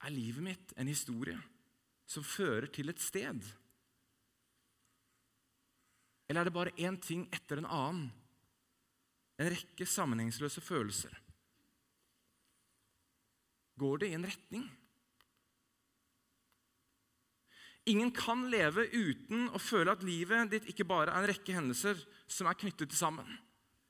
Er 0.00 0.14
livet 0.14 0.44
mitt 0.44 0.72
en 0.80 0.88
historie 0.88 1.36
som 2.08 2.24
fører 2.24 2.70
til 2.72 2.88
et 2.92 3.02
sted? 3.02 3.42
Eller 6.30 6.40
er 6.40 6.48
det 6.48 6.54
bare 6.54 6.76
én 6.78 6.96
ting 7.02 7.26
etter 7.34 7.60
en 7.60 7.68
annen? 7.68 8.08
En 9.40 9.50
rekke 9.50 9.86
sammenhengsløse 9.88 10.60
følelser. 10.60 11.12
Går 13.80 14.02
det 14.02 14.10
i 14.10 14.16
en 14.16 14.26
retning? 14.28 14.66
Ingen 17.88 18.12
kan 18.12 18.44
leve 18.52 18.84
uten 18.92 19.48
å 19.56 19.60
føle 19.60 19.92
at 19.92 20.04
livet 20.04 20.52
ditt 20.52 20.68
ikke 20.70 20.86
bare 20.88 21.14
er 21.14 21.24
en 21.24 21.30
rekke 21.30 21.56
hendelser 21.56 22.02
som 22.30 22.46
er 22.46 22.58
knyttet 22.60 22.92
til 22.92 22.98
sammen, 23.00 23.28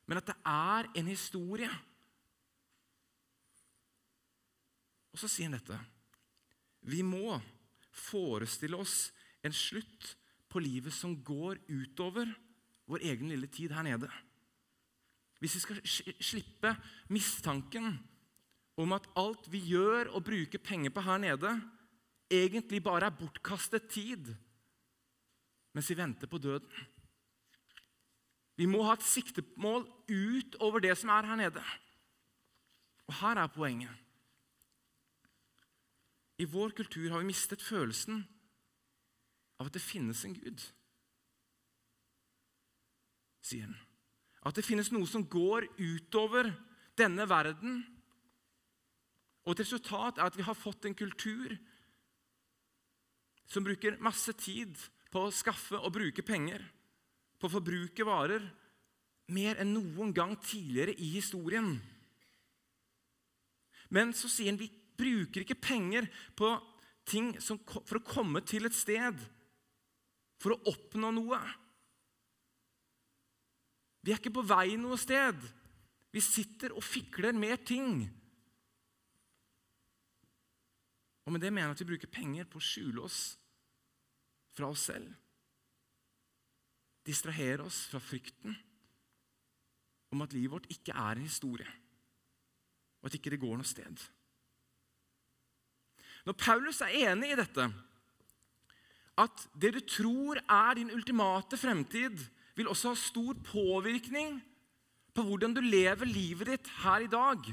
men 0.07 0.21
at 0.21 0.31
det 0.31 0.37
er 0.47 0.89
en 0.97 1.11
historie. 1.11 1.71
Og 5.11 5.19
så 5.19 5.29
sier 5.29 5.51
han 5.51 5.59
dette. 5.59 5.77
Vi 6.81 7.03
må 7.05 7.37
forestille 7.91 8.79
oss 8.81 9.11
en 9.45 9.55
slutt 9.55 10.15
på 10.51 10.63
livet 10.63 10.95
som 10.95 11.15
går 11.25 11.61
utover 11.69 12.31
vår 12.91 13.05
egen 13.07 13.31
lille 13.31 13.49
tid 13.53 13.73
her 13.75 13.87
nede. 13.87 14.09
Hvis 15.41 15.57
vi 15.57 15.63
skal 15.65 15.83
slippe 16.21 16.75
mistanken 17.13 17.95
om 18.81 18.93
at 18.97 19.09
alt 19.21 19.47
vi 19.53 19.63
gjør 19.73 20.13
og 20.15 20.25
bruker 20.27 20.61
penger 20.63 20.93
på 20.93 21.05
her 21.05 21.21
nede, 21.23 21.55
egentlig 22.31 22.83
bare 22.85 23.09
er 23.09 23.19
bortkastet 23.19 23.89
tid 23.93 24.33
mens 25.71 25.87
vi 25.87 25.95
venter 25.95 26.27
på 26.27 26.39
døden. 26.43 26.71
Vi 28.59 28.67
må 28.69 28.83
ha 28.85 28.97
et 28.97 29.07
siktemål 29.07 29.87
utover 30.11 30.83
det 30.83 30.97
som 30.99 31.13
er 31.15 31.29
her 31.31 31.39
nede. 31.39 31.63
Og 33.09 33.15
her 33.23 33.39
er 33.39 33.53
poenget. 33.55 33.93
I 36.41 36.47
vår 36.49 36.73
kultur 36.73 37.11
har 37.13 37.21
vi 37.21 37.29
mistet 37.29 37.61
følelsen 37.61 38.23
av 39.61 39.69
at 39.69 39.77
det 39.77 39.83
finnes 39.85 40.23
en 40.25 40.37
Gud, 40.39 40.63
sier 43.45 43.67
han. 43.69 43.77
At 44.49 44.57
det 44.57 44.65
finnes 44.65 44.89
noe 44.95 45.05
som 45.09 45.27
går 45.29 45.67
utover 45.77 46.49
denne 46.97 47.27
verden. 47.29 47.83
Og 49.45 49.53
et 49.53 49.61
resultat 49.67 50.17
er 50.17 50.31
at 50.31 50.39
vi 50.39 50.47
har 50.47 50.57
fått 50.57 50.89
en 50.89 50.97
kultur 50.97 51.53
som 53.51 53.67
bruker 53.67 54.01
masse 54.01 54.33
tid 54.41 54.79
på 55.13 55.27
å 55.27 55.35
skaffe 55.35 55.77
og 55.77 55.93
bruke 55.93 56.25
penger, 56.25 56.63
på 57.37 57.51
å 57.51 57.55
forbruke 57.59 58.07
varer, 58.07 58.47
mer 59.35 59.61
enn 59.61 59.75
noen 59.75 60.15
gang 60.17 60.33
tidligere 60.41 60.95
i 60.97 61.13
historien. 61.19 61.75
Men 63.91 64.15
så 64.17 64.31
sier 64.31 64.55
han 64.55 64.61
vi 64.61 64.71
bruker 65.01 65.45
ikke 65.45 65.59
penger 65.59 66.07
på 66.37 66.53
ting 67.09 67.33
som, 67.43 67.59
for 67.65 67.99
å 67.99 68.07
komme 68.07 68.43
til 68.47 68.69
et 68.69 68.77
sted, 68.77 69.19
for 70.41 70.55
å 70.55 70.63
oppnå 70.71 71.11
noe. 71.17 71.41
Vi 74.01 74.13
er 74.13 74.21
ikke 74.21 74.33
på 74.39 74.47
vei 74.47 74.77
noe 74.81 74.97
sted. 75.01 75.37
Vi 76.11 76.23
sitter 76.25 76.73
og 76.75 76.85
fikler 76.85 77.37
med 77.37 77.67
ting. 77.69 78.01
Og 81.27 81.35
med 81.35 81.45
det 81.45 81.53
mener 81.53 81.69
jeg 81.69 81.77
at 81.77 81.83
vi 81.85 81.91
bruker 81.93 82.11
penger 82.11 82.49
på 82.51 82.59
å 82.59 82.65
skjule 82.65 83.05
oss 83.07 83.21
fra 84.57 84.71
oss 84.73 84.89
selv. 84.89 85.13
Distrahere 87.07 87.65
oss 87.69 87.85
fra 87.93 88.01
frykten 88.03 88.57
om 90.11 90.25
at 90.25 90.33
livet 90.35 90.57
vårt 90.57 90.73
ikke 90.75 90.97
er 90.97 91.21
en 91.21 91.29
historie, 91.29 91.69
og 92.99 93.07
at 93.07 93.15
ikke 93.15 93.31
det 93.31 93.39
går 93.45 93.61
noe 93.61 93.69
sted. 93.69 94.03
Når 96.27 96.37
Paulus 96.39 96.83
er 96.85 96.97
enig 97.11 97.33
i 97.33 97.39
dette, 97.39 97.67
at 99.21 99.43
det 99.61 99.73
du 99.77 99.81
tror 99.85 100.41
er 100.41 100.77
din 100.79 100.93
ultimate 100.95 101.59
fremtid, 101.61 102.21
vil 102.57 102.69
også 102.69 102.93
ha 102.93 102.99
stor 102.99 103.37
påvirkning 103.47 104.39
på 105.17 105.25
hvordan 105.27 105.55
du 105.57 105.61
lever 105.65 106.09
livet 106.09 106.53
ditt 106.53 106.71
her 106.85 107.05
i 107.05 107.11
dag. 107.11 107.51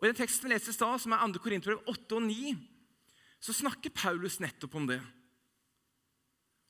Og 0.00 0.06
I 0.06 0.10
den 0.10 0.16
teksten 0.16 0.48
vi 0.48 0.54
leste 0.54 0.72
i 0.72 0.76
stad, 0.76 0.98
som 1.02 1.12
er 1.12 1.22
2. 1.28 1.42
Korinterbrev 1.44 1.88
8 1.92 2.16
og 2.16 2.22
9, 2.24 2.54
så 3.40 3.54
snakker 3.56 3.92
Paulus 3.92 4.38
nettopp 4.40 4.76
om 4.78 4.86
det. 4.88 5.00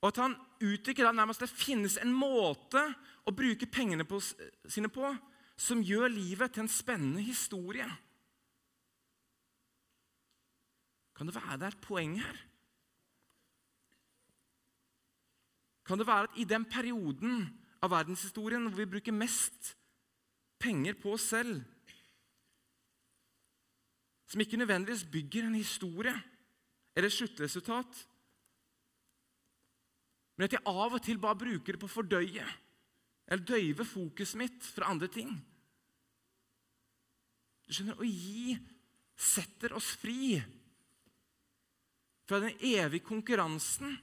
Og 0.01 0.09
at 0.11 0.21
han 0.23 0.35
uttrykker 0.65 1.07
at 1.07 1.15
nærmest 1.15 1.45
det 1.45 1.53
finnes 1.53 1.99
en 2.01 2.13
måte 2.17 2.83
å 3.29 3.35
bruke 3.37 3.69
pengene 3.71 4.07
på, 4.09 4.19
sine 4.67 4.91
på 4.91 5.13
som 5.61 5.83
gjør 5.85 6.09
livet 6.09 6.55
til 6.55 6.65
en 6.65 6.73
spennende 6.73 7.23
historie. 7.23 7.87
Kan 11.21 11.29
det 11.29 11.35
være 11.37 11.59
det 11.61 11.67
er 11.69 11.75
et 11.75 11.83
poeng 11.85 12.15
her? 12.17 12.37
Kan 15.85 15.99
det 16.01 16.07
være 16.09 16.31
at 16.31 16.37
i 16.41 16.47
den 16.49 16.63
perioden 16.65 17.43
av 17.85 17.91
verdenshistorien 17.93 18.63
hvor 18.65 18.79
vi 18.79 18.87
bruker 18.89 19.13
mest 19.13 19.75
penger 20.57 20.97
på 20.97 21.13
oss 21.13 21.27
selv, 21.29 21.59
som 24.33 24.41
ikke 24.41 24.57
nødvendigvis 24.63 25.05
bygger 25.13 25.51
en 25.51 25.59
historie, 25.59 26.15
eller 26.97 27.13
sluttresultat. 27.13 28.01
Men 30.39 30.47
at 30.47 30.57
jeg 30.57 30.65
av 30.73 30.97
og 30.97 31.03
til 31.05 31.21
bare 31.21 31.37
bruker 31.43 31.77
det 31.77 31.83
på 31.83 31.91
å 31.91 31.97
fordøye 31.99 32.47
eller 33.29 33.45
døyve 33.45 33.85
fokuset 33.85 34.41
mitt 34.41 34.71
fra 34.73 34.89
andre 34.89 35.11
ting. 35.13 35.37
Du 37.69 37.77
skjønner, 37.77 38.01
Å 38.01 38.09
gi 38.09 38.57
setter 39.21 39.77
oss 39.77 39.93
fri 40.01 40.41
fra 42.31 42.39
den 42.41 42.55
evige 42.63 43.03
konkurransen 43.03 43.97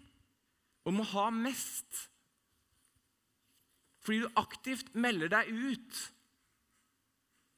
om 0.84 1.00
å 1.00 1.05
ha 1.13 1.29
mest. 1.31 2.01
Fordi 4.03 4.19
du 4.25 4.39
aktivt 4.39 4.91
melder 5.00 5.31
deg 5.31 5.51
ut. 5.51 6.01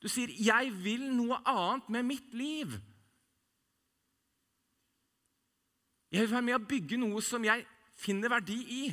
Du 0.01 0.07
sier 0.07 0.29
'Jeg 0.29 0.71
vil 0.83 1.09
noe 1.15 1.41
annet 1.45 1.89
med 1.89 2.03
mitt 2.03 2.33
liv'. 2.33 2.77
Jeg 6.11 6.21
vil 6.21 6.31
være 6.31 6.41
med 6.41 6.55
å 6.55 6.67
bygge 6.69 6.97
noe 6.97 7.21
som 7.21 7.43
jeg 7.43 7.65
finner 7.95 8.29
verdi 8.29 8.59
i. 8.85 8.89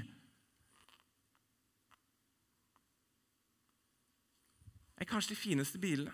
Det 4.97 5.05
er 5.05 5.13
kanskje 5.13 5.35
de 5.35 5.41
fineste 5.41 5.79
bilene, 5.79 6.13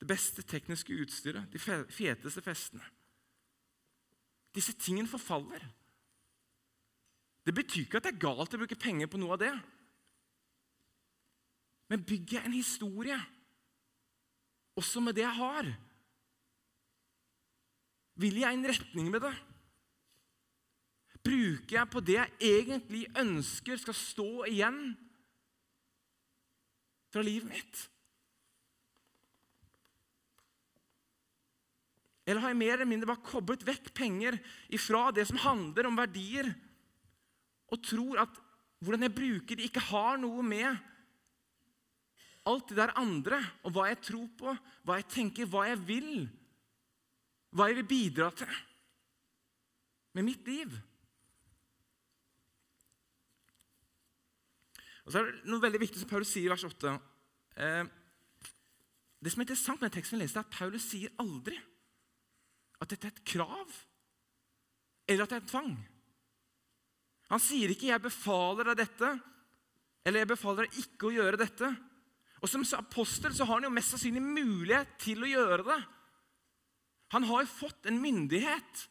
det 0.00 0.08
beste 0.08 0.42
tekniske 0.42 0.92
utstyret, 0.92 1.52
de 1.52 1.58
feteste 1.88 2.42
festene. 2.42 2.84
Disse 4.52 4.74
tingene 4.76 5.08
forfaller. 5.08 5.62
Det 7.46 7.54
betyr 7.54 7.86
ikke 7.86 7.98
at 7.98 8.06
det 8.06 8.14
er 8.14 8.24
galt 8.24 8.54
å 8.54 8.60
bruke 8.60 8.78
penger 8.78 9.08
på 9.10 9.20
noe 9.20 9.34
av 9.34 9.40
det. 9.42 9.52
Men 11.90 12.04
bygger 12.06 12.38
jeg 12.38 12.48
en 12.48 12.56
historie, 12.56 13.16
også 14.78 15.02
med 15.04 15.16
det 15.18 15.26
jeg 15.26 15.36
har? 15.36 15.66
Vil 18.22 18.38
jeg 18.40 18.56
en 18.56 18.68
retning 18.68 19.10
med 19.12 19.24
det? 19.24 19.32
Bruker 21.22 21.76
jeg 21.76 21.90
på 21.92 22.02
det 22.02 22.16
jeg 22.18 22.32
egentlig 22.40 23.04
ønsker 23.18 23.80
skal 23.80 23.96
stå 23.96 24.30
igjen 24.50 24.80
fra 27.12 27.24
livet 27.24 27.50
mitt? 27.52 27.82
Eller 32.26 32.42
har 32.42 32.52
jeg 32.52 32.60
mer 32.60 32.76
eller 32.76 32.88
mindre 32.88 33.10
bare 33.10 33.26
koblet 33.26 33.64
vekk 33.66 33.90
penger 33.96 34.36
ifra 34.70 35.08
det 35.14 35.26
som 35.26 35.40
handler 35.42 35.88
om 35.88 35.98
verdier, 35.98 36.52
og 37.72 37.82
tror 37.82 38.20
at 38.22 38.40
hvordan 38.82 39.06
jeg 39.06 39.14
bruker 39.16 39.58
det, 39.58 39.66
ikke 39.70 39.82
har 39.90 40.20
noe 40.20 40.42
med 40.46 40.78
alt 42.50 42.70
det 42.70 42.78
der 42.78 42.94
andre 42.98 43.38
og 43.62 43.74
hva 43.74 43.88
jeg 43.90 44.00
tror 44.06 44.28
på, 44.38 44.54
hva 44.86 44.98
jeg 44.98 45.08
tenker, 45.10 45.50
hva 45.50 45.66
jeg 45.68 45.78
vil, 45.86 46.12
hva 47.54 47.68
jeg 47.70 47.78
vil 47.80 47.90
bidra 47.90 48.30
til 48.34 48.50
med 50.12 50.26
mitt 50.26 50.46
liv? 50.50 50.74
Og 55.02 55.10
så 55.10 55.18
er 55.18 55.30
det 55.30 55.50
noe 55.50 55.62
veldig 55.62 55.80
viktig 55.82 56.02
som 56.02 56.10
Paulus 56.10 56.30
sier 56.30 56.46
i 56.46 56.52
vers 56.52 56.62
8. 56.66 56.94
Eh, 57.58 57.84
det 59.22 59.32
som 59.32 59.42
er 59.42 59.46
interessant 59.46 59.80
med 59.80 59.88
den 59.88 59.96
teksten 59.96 60.18
vi 60.18 60.24
leser, 60.24 60.42
er 60.42 60.46
at 60.46 60.54
Paulus 60.54 60.86
sier 60.86 61.14
aldri 61.22 61.58
at 62.82 62.90
dette 62.90 63.08
er 63.08 63.14
et 63.14 63.24
krav, 63.32 63.74
eller 65.06 65.24
at 65.24 65.32
det 65.32 65.38
er 65.38 65.44
en 65.44 65.52
tvang. 65.52 65.72
Han 67.32 67.40
sier 67.40 67.70
ikke 67.72 67.88
'jeg 67.88 68.02
befaler 68.02 68.64
deg 68.64 68.76
dette', 68.82 69.20
eller 70.04 70.20
'jeg 70.20 70.28
befaler 70.28 70.66
deg 70.66 70.78
ikke 70.82 71.06
å 71.06 71.14
gjøre 71.14 71.38
dette'. 71.38 71.72
Og 72.42 72.48
Som 72.48 72.64
apostel 72.76 73.32
så 73.34 73.44
har 73.44 73.54
han 73.60 73.64
jo 73.64 73.70
mest 73.70 73.94
sannsynlig 73.94 74.22
mulighet 74.22 74.98
til 74.98 75.22
å 75.22 75.30
gjøre 75.30 75.62
det. 75.62 75.86
Han 77.12 77.22
har 77.22 77.42
jo 77.42 77.46
fått 77.46 77.86
en 77.86 78.00
myndighet, 78.02 78.88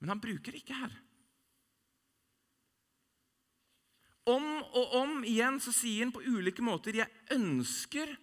men 0.00 0.08
han 0.08 0.20
bruker 0.20 0.52
det 0.52 0.60
ikke 0.60 0.76
her. 0.76 0.92
Om 4.26 4.44
og 4.62 4.94
om 4.94 5.24
igjen 5.24 5.60
så 5.60 5.72
sier 5.72 6.04
han 6.04 6.12
på 6.12 6.24
ulike 6.24 6.62
måter 6.62 6.92
'Jeg 6.92 7.10
ønsker 7.30 8.16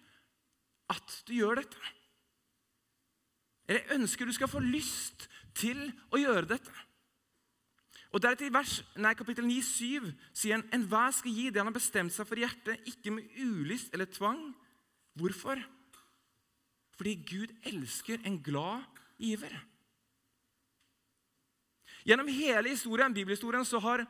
at 0.88 1.22
du 1.26 1.34
gjør 1.34 1.56
dette'. 1.56 2.01
Eller 3.68 3.80
'Jeg 3.80 4.00
ønsker 4.00 4.26
du 4.26 4.32
skal 4.32 4.48
få 4.48 4.58
lyst 4.58 5.28
til 5.54 5.92
å 6.12 6.16
gjøre 6.16 6.46
dette'. 6.46 6.86
Og 8.12 8.22
deretter 8.22 8.46
i 8.46 8.52
vers, 8.52 8.82
nei, 8.96 9.14
kapittel 9.14 9.46
9, 9.46 9.62
7 9.62 10.12
sier 10.34 10.56
han 10.56 10.68
'Enhver 10.72 11.10
skal 11.12 11.32
gi 11.32 11.50
det 11.50 11.56
han 11.56 11.66
har 11.66 11.80
bestemt 11.80 12.12
seg 12.12 12.26
for 12.26 12.36
i 12.36 12.44
hjertet, 12.44 12.86
ikke 12.86 13.10
med 13.10 13.24
ulyst 13.38 13.92
eller 13.92 14.06
tvang'. 14.06 14.54
Hvorfor? 15.14 15.56
Fordi 16.96 17.14
Gud 17.14 17.48
elsker 17.62 18.18
en 18.24 18.42
glad 18.42 18.84
giver. 19.18 19.64
Gjennom 22.04 22.28
hele 22.28 22.68
historien, 22.68 23.14
bibelhistorien 23.14 23.64
så 23.64 23.78
har 23.78 24.06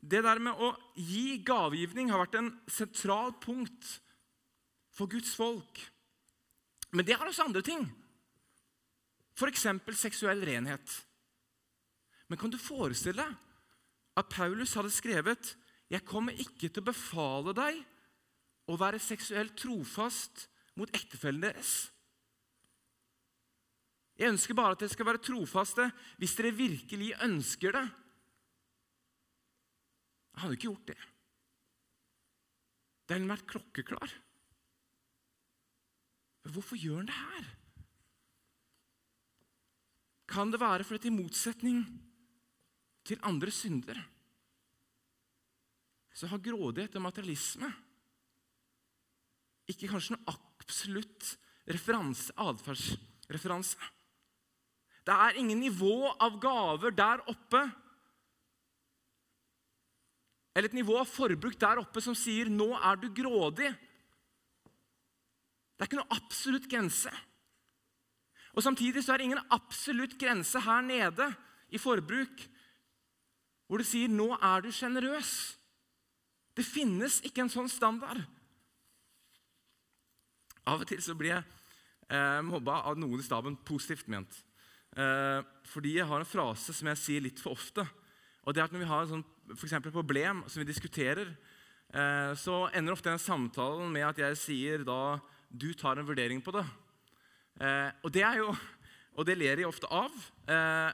det 0.00 0.22
der 0.24 0.38
med 0.38 0.56
å 0.56 0.72
gi 0.96 1.42
gavegivning 1.44 2.10
har 2.10 2.22
vært 2.22 2.38
en 2.40 2.52
sentral 2.68 3.34
punkt 3.42 4.00
for 4.96 5.06
Guds 5.06 5.34
folk. 5.36 5.80
Men 6.90 7.06
det 7.06 7.18
har 7.18 7.28
også 7.28 7.44
andre 7.44 7.62
ting. 7.62 7.84
F.eks. 9.38 9.66
seksuell 9.98 10.42
renhet. 10.44 10.96
Men 12.28 12.38
kan 12.38 12.52
du 12.52 12.58
forestille 12.60 13.22
deg 13.22 14.20
at 14.20 14.30
Paulus 14.30 14.74
hadde 14.78 14.92
skrevet 14.92 15.54
jeg 15.90 16.06
kommer 16.06 16.36
ikke 16.38 16.68
til 16.68 16.84
å 16.84 16.90
befale 16.90 17.54
deg 17.56 17.80
å 18.70 18.76
være 18.78 19.00
seksuelt 19.02 19.56
trofast 19.58 20.46
mot 20.78 20.90
ektefellen 20.94 21.42
deres. 21.42 21.90
Jeg 24.20 24.30
ønsker 24.30 24.54
bare 24.54 24.76
at 24.76 24.82
dere 24.82 24.92
skal 24.92 25.08
være 25.08 25.22
trofaste 25.24 25.88
hvis 26.20 26.36
dere 26.38 26.54
virkelig 26.54 27.14
ønsker 27.26 27.74
det. 27.74 27.86
Jeg 30.30 30.42
hadde 30.44 30.58
ikke 30.58 30.68
gjort 30.68 30.90
det. 30.92 30.98
Det 33.08 33.16
hadde 33.16 33.32
vært 33.32 33.48
klokkeklar. 33.50 34.12
Men 36.44 36.54
hvorfor 36.54 36.78
gjør 36.78 37.00
han 37.00 37.10
det 37.10 37.16
her? 37.18 37.48
Kan 40.30 40.52
det 40.52 40.60
være 40.62 40.86
fordi 40.86 41.10
i 41.10 41.14
motsetning 41.14 41.82
til 43.06 43.20
andre 43.26 43.50
synder 43.50 43.98
så 46.14 46.28
har 46.28 46.42
grådighet 46.42 46.96
og 46.98 47.04
materialisme 47.06 47.70
ikke 49.70 49.88
kanskje 49.88 50.16
noen 50.16 50.26
absolutt 50.60 51.28
referanse, 51.70 52.34
atferdsreferanse. 52.34 53.78
Det 55.06 55.14
er 55.14 55.38
ingen 55.40 55.62
nivå 55.62 56.10
av 56.12 56.36
gaver 56.42 56.92
der 56.94 57.22
oppe 57.30 57.62
eller 60.50 60.66
et 60.66 60.76
nivå 60.76 60.98
av 60.98 61.08
forbruk 61.08 61.54
der 61.62 61.80
oppe 61.80 62.02
som 62.02 62.14
sier 62.18 62.50
'nå 62.50 62.74
er 62.74 62.96
du 62.96 63.08
grådig'. 63.08 63.70
Det 65.78 65.80
er 65.80 65.86
ikke 65.86 66.00
noe 66.02 66.16
absolutt 66.16 66.68
grense. 66.68 67.10
Og 68.54 68.62
Samtidig 68.62 69.04
så 69.04 69.12
er 69.12 69.20
det 69.20 69.28
ingen 69.30 69.50
absolutt 69.50 70.18
grense 70.18 70.60
her 70.60 70.82
nede 70.82 71.28
i 71.70 71.78
forbruk 71.78 72.46
hvor 73.70 73.78
det 73.78 73.86
sier 73.86 74.08
'nå 74.10 74.34
er 74.42 74.60
du 74.60 74.68
sjenerøs'. 74.68 75.54
Det 76.56 76.66
finnes 76.66 77.20
ikke 77.22 77.42
en 77.42 77.52
sånn 77.52 77.68
standard. 77.70 78.26
Av 80.66 80.80
og 80.80 80.86
til 80.86 80.98
så 81.02 81.14
blir 81.14 81.30
jeg 81.30 81.44
eh, 82.10 82.40
mobba 82.42 82.82
av 82.90 82.98
noen 82.98 83.20
i 83.20 83.22
staben, 83.22 83.56
positivt 83.56 84.08
ment. 84.08 84.42
Eh, 84.98 85.40
fordi 85.70 85.94
jeg 86.00 86.08
har 86.10 86.18
en 86.18 86.26
frase 86.26 86.74
som 86.74 86.90
jeg 86.90 86.98
sier 86.98 87.20
litt 87.20 87.38
for 87.38 87.54
ofte. 87.54 87.86
Og 88.42 88.54
det 88.54 88.60
er 88.60 88.64
at 88.64 88.72
Når 88.72 88.82
vi 88.82 88.90
har 88.90 89.02
et 89.02 89.12
sånn, 89.12 89.24
et 89.50 89.92
problem 89.92 90.42
som 90.48 90.60
vi 90.60 90.72
diskuterer, 90.72 91.36
eh, 91.94 92.34
så 92.34 92.68
ender 92.74 92.92
ofte 92.92 93.10
den 93.10 93.22
samtalen 93.22 93.92
med 93.92 94.02
at 94.02 94.18
jeg 94.18 94.36
sier 94.36 94.84
da 94.84 95.20
du 95.50 95.72
tar 95.74 95.98
en 95.98 96.06
vurdering 96.06 96.42
på 96.42 96.52
det. 96.52 96.66
Eh, 97.60 97.90
og 98.04 98.12
det 98.14 98.24
er 98.24 98.40
jo, 98.40 98.54
og 99.16 99.26
det 99.28 99.36
ler 99.38 99.62
jeg 99.62 99.68
ofte 99.68 99.90
av. 99.92 100.16
Eh, 100.48 100.90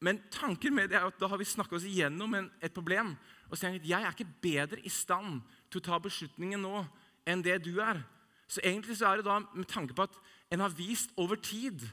men 0.00 0.22
tanken 0.32 0.74
med 0.74 0.88
det 0.90 0.96
er 0.96 1.06
at 1.06 1.20
da 1.20 1.28
har 1.28 1.40
vi 1.40 1.48
snakka 1.48 1.76
oss 1.76 1.88
igjennom 1.88 2.34
en, 2.38 2.50
et 2.62 2.72
problem. 2.72 3.12
Og 3.50 3.58
så 3.58 3.68
at 3.68 3.84
jeg 3.84 4.00
er 4.00 4.14
ikke 4.14 4.32
bedre 4.42 4.80
i 4.80 4.92
stand 4.92 5.42
til 5.70 5.82
å 5.82 5.86
ta 5.90 6.00
beslutningen 6.00 6.62
nå 6.64 6.84
enn 7.28 7.44
det 7.44 7.58
du 7.66 7.74
er. 7.84 8.00
Så 8.50 8.62
egentlig 8.64 8.96
så 8.98 9.10
er 9.10 9.20
det 9.20 9.28
da 9.28 9.38
med 9.42 9.68
tanke 9.70 9.94
på 9.94 10.08
at 10.08 10.16
en 10.50 10.64
har 10.64 10.72
vist 10.74 11.12
over 11.20 11.36
tid 11.36 11.84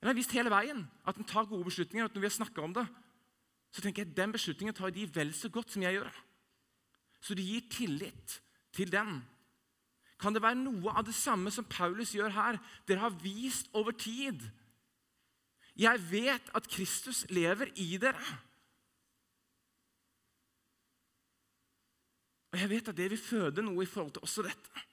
en 0.00 0.08
har 0.08 0.16
vist 0.16 0.32
hele 0.32 0.52
veien 0.52 0.80
at 1.08 1.18
en 1.18 1.28
tar 1.28 1.48
gode 1.48 1.66
beslutninger. 1.68 2.04
at 2.04 2.14
når 2.14 2.20
vi 2.20 2.28
har 2.28 2.64
om 2.64 2.74
det, 2.74 2.86
så 3.72 3.80
tenker 3.80 4.02
jeg 4.02 4.10
at 4.10 4.16
den 4.16 4.32
beslutningen 4.32 4.74
tar 4.74 4.90
de 4.90 5.06
vel 5.14 5.34
så 5.34 5.48
godt 5.48 5.70
som 5.70 5.82
jeg 5.82 5.94
gjør. 5.94 6.12
Så 7.20 7.34
du 7.34 7.42
gir 7.42 7.60
tillit 7.70 8.40
til 8.72 8.92
den. 8.92 9.22
Kan 10.20 10.36
det 10.36 10.42
være 10.44 10.58
noe 10.60 10.92
av 10.92 11.06
det 11.08 11.16
samme 11.16 11.52
som 11.54 11.64
Paulus 11.64 12.12
gjør 12.12 12.34
her? 12.34 12.60
Dere 12.88 13.06
har 13.06 13.16
vist 13.22 13.70
over 13.72 13.96
tid. 13.96 14.42
Jeg 15.80 16.02
vet 16.10 16.50
at 16.54 16.68
Kristus 16.68 17.24
lever 17.32 17.72
i 17.80 17.94
dere. 18.00 18.36
Og 22.50 22.58
jeg 22.58 22.70
vet 22.72 22.88
at 22.90 22.98
det 22.98 23.08
vil 23.12 23.22
føde 23.22 23.64
noe 23.64 23.84
i 23.84 23.88
forhold 23.88 24.12
til 24.16 24.26
også 24.26 24.44
dette. 24.44 24.86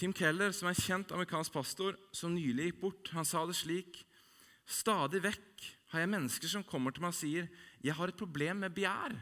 Tim 0.00 0.14
Keller, 0.16 0.50
som 0.56 0.70
er 0.70 0.72
en 0.72 0.80
kjent 0.80 1.10
amerikansk 1.12 1.52
pastor, 1.52 1.98
som 2.16 2.32
nylig 2.32 2.70
gikk 2.70 2.78
bort, 2.80 3.10
han 3.12 3.28
sa 3.28 3.44
det 3.46 3.58
slik 3.58 4.00
Stadig 4.70 5.20
vekk 5.24 5.66
har 5.90 6.04
jeg 6.04 6.10
mennesker 6.12 6.48
som 6.48 6.64
kommer 6.64 6.94
til 6.94 7.02
meg 7.02 7.10
og 7.10 7.18
sier, 7.18 7.48
'Jeg 7.82 7.94
har 7.94 8.08
et 8.08 8.16
problem 8.16 8.56
med 8.56 8.70
begjær.' 8.70 9.18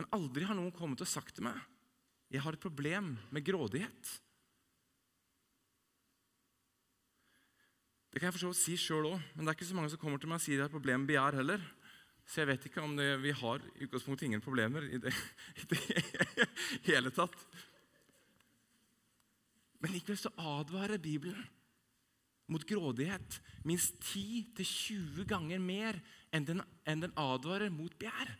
Men 0.00 0.08
aldri 0.16 0.46
har 0.48 0.56
noen 0.56 0.72
kommet 0.72 1.02
og 1.04 1.08
sagt 1.08 1.34
til 1.36 1.44
meg, 1.44 1.60
'Jeg 2.32 2.40
har 2.40 2.56
et 2.56 2.62
problem 2.62 3.18
med 3.30 3.44
grådighet'. 3.44 4.20
Det 8.10 8.18
kan 8.18 8.32
jeg 8.32 8.32
for 8.32 8.48
så 8.48 8.52
si 8.56 8.76
sjøl 8.76 9.12
òg, 9.12 9.20
men 9.34 9.44
det 9.44 9.52
er 9.52 9.58
ikke 9.58 9.68
så 9.68 9.74
mange 9.74 9.90
som 9.90 9.98
kommer 9.98 10.18
til 10.18 10.28
meg 10.28 10.40
og 10.40 10.40
sier 10.40 10.56
de 10.56 10.62
har 10.62 10.72
et 10.72 10.78
problem 10.78 11.00
med 11.00 11.08
begjær 11.12 11.36
heller. 11.36 11.60
Så 12.24 12.40
jeg 12.40 12.46
vet 12.48 12.64
ikke 12.64 12.82
om 12.82 12.96
det, 12.96 13.22
vi 13.22 13.30
har 13.30 13.60
i 13.76 13.84
utgangspunktet 13.84 14.26
ingen 14.26 14.40
problemer 14.40 14.82
i 14.82 14.98
det, 14.98 15.12
i 15.60 15.64
det 15.68 15.80
hele 16.88 17.10
tatt. 17.10 17.36
Men 19.80 19.92
likevel 19.92 20.16
så 20.16 20.32
advarer 20.38 20.98
Bibelen 20.98 21.44
mot 22.48 22.66
grådighet 22.66 23.40
minst 23.64 24.00
10-20 24.00 25.26
ganger 25.26 25.58
mer 25.58 26.00
enn 26.32 26.44
den, 26.44 26.62
enn 26.86 27.04
den 27.04 27.12
advarer 27.16 27.70
mot 27.70 27.92
begjær. 27.98 28.38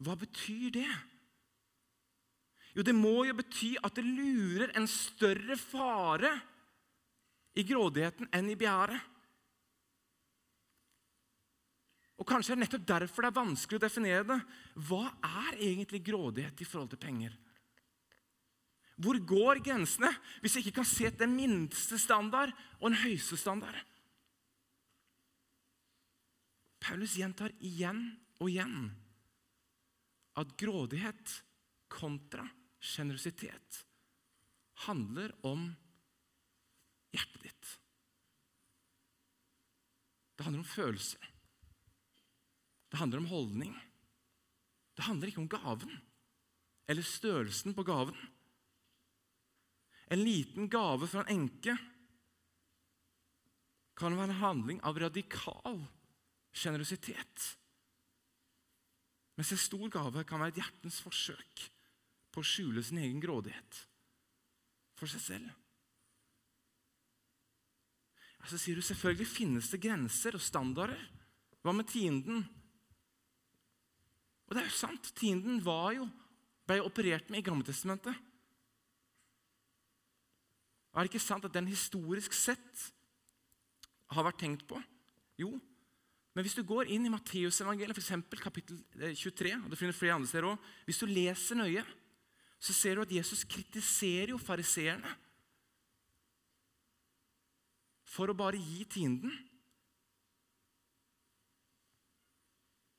Hva 0.00 0.16
betyr 0.16 0.72
det? 0.78 0.90
Jo, 2.76 2.84
det 2.86 2.94
må 2.94 3.24
jo 3.26 3.34
bety 3.36 3.74
at 3.82 3.96
det 3.98 4.06
lurer 4.06 4.72
en 4.78 4.86
større 4.88 5.56
fare 5.58 6.30
i 7.58 7.64
grådigheten 7.66 8.30
enn 8.36 8.50
i 8.52 8.56
begjæret. 8.58 9.08
Og 12.20 12.28
Kanskje 12.28 12.52
det 12.52 12.58
er 12.58 12.62
nettopp 12.66 12.88
derfor 12.88 13.24
det 13.24 13.30
er 13.30 13.40
vanskelig 13.40 13.80
å 13.80 13.82
definere 13.82 14.24
det. 14.28 14.38
Hva 14.88 15.06
er 15.24 15.56
egentlig 15.56 16.02
grådighet 16.04 16.60
i 16.60 16.68
forhold 16.68 16.92
til 16.92 17.00
penger? 17.00 17.36
Hvor 19.00 19.16
går 19.24 19.62
grensene 19.64 20.10
hvis 20.42 20.58
jeg 20.58 20.66
ikke 20.66 20.82
kan 20.82 20.88
se 20.88 21.08
den 21.16 21.32
minste 21.32 21.96
standard 21.98 22.52
og 22.78 22.90
en 22.90 22.98
høyeste 23.00 23.38
standard? 23.40 23.78
Paulus 26.80 27.16
gjentar 27.16 27.54
igjen 27.64 28.04
og 28.40 28.52
igjen 28.52 28.90
at 30.42 30.56
grådighet 30.60 31.36
kontra 31.90 32.46
sjenerøsitet 32.80 33.82
handler 34.86 35.34
om 35.46 35.66
hjertet 37.12 37.44
ditt. 37.44 37.72
Det 40.36 40.46
handler 40.46 40.62
om 40.62 40.72
følelser. 40.72 41.26
Det 42.90 42.98
handler 42.98 43.20
om 43.20 43.30
holdning. 43.30 43.74
Det 44.96 45.04
handler 45.06 45.30
ikke 45.30 45.42
om 45.44 45.50
gaven 45.50 45.98
eller 46.90 47.06
størrelsen 47.06 47.74
på 47.76 47.84
gaven. 47.86 48.16
En 50.10 50.24
liten 50.24 50.66
gave 50.68 51.06
fra 51.06 51.22
en 51.22 51.36
enke 51.36 51.76
kan 54.00 54.16
være 54.16 54.32
en 54.32 54.40
handling 54.40 54.80
av 54.86 54.98
radikal 54.98 55.84
sjenerøsitet. 56.50 57.44
Mens 59.38 59.52
en 59.54 59.60
stor 59.60 59.86
gave 59.92 60.24
kan 60.28 60.42
være 60.42 60.56
et 60.56 60.62
hjertens 60.62 61.00
forsøk 61.04 61.64
på 62.30 62.42
å 62.42 62.46
skjule 62.46 62.82
sin 62.84 63.00
egen 63.02 63.20
grådighet 63.22 63.82
for 64.98 65.10
seg 65.10 65.22
selv. 65.24 65.50
Så 68.48 68.58
sier 68.58 68.78
du 68.78 68.82
selvfølgelig 68.82 69.28
finnes 69.28 69.68
det 69.70 69.82
grenser 69.84 70.34
og 70.34 70.42
standarder. 70.42 70.98
Hva 71.62 71.74
med 71.76 71.88
tienden? 71.90 72.42
Og 74.48 74.56
det 74.56 74.64
er 74.64 74.70
jo 74.70 74.78
sant. 74.80 75.12
Tienden 75.14 75.60
var 75.62 75.92
jo, 75.94 76.08
ble 76.66 76.80
operert 76.82 77.28
med 77.30 77.42
i 77.42 77.46
Gammeltestamentet. 77.46 78.16
Er 80.90 81.06
det 81.06 81.12
ikke 81.12 81.22
sant 81.22 81.44
at 81.46 81.54
den 81.54 81.68
historisk 81.70 82.34
sett 82.34 82.88
har 84.10 84.26
vært 84.26 84.40
tenkt 84.42 84.64
på? 84.66 84.80
Jo. 85.38 85.52
Men 86.40 86.46
hvis 86.48 86.56
du 86.56 86.62
går 86.64 86.88
inn 86.88 87.04
i 87.04 87.10
Matteusevangeliet, 87.12 87.98
f.eks. 88.00 88.38
kapittel 88.40 88.78
23, 88.96 89.50
eh, 89.50 89.58
og 89.60 89.68
det 89.68 89.76
finner 89.76 89.92
flere 89.92 90.14
andre 90.16 90.30
steder 90.30 90.46
også, 90.48 90.70
Hvis 90.86 91.00
du 91.02 91.10
leser 91.10 91.58
nøye, 91.60 91.82
så 92.56 92.72
ser 92.72 92.96
du 92.96 93.02
at 93.02 93.12
Jesus 93.12 93.44
kritiserer 93.44 94.32
jo 94.32 94.38
fariseerne 94.40 95.12
for 98.08 98.32
å 98.32 98.38
bare 98.40 98.56
gi 98.56 98.88
tienden. 98.88 99.36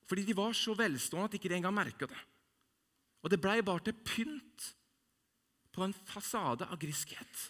Fordi 0.06 0.30
de 0.30 0.38
var 0.38 0.54
så 0.54 0.78
velstående 0.78 1.26
at 1.26 1.34
de 1.34 1.42
ikke 1.42 1.56
engang 1.58 1.74
merka 1.82 2.14
det. 2.14 2.24
Og 3.26 3.34
det 3.34 3.42
blei 3.42 3.58
bare 3.66 3.90
til 3.90 3.98
pynt 4.06 4.72
på 5.74 5.82
en 5.82 5.98
fasade 6.14 6.70
av 6.70 6.78
griskhet. 6.78 7.48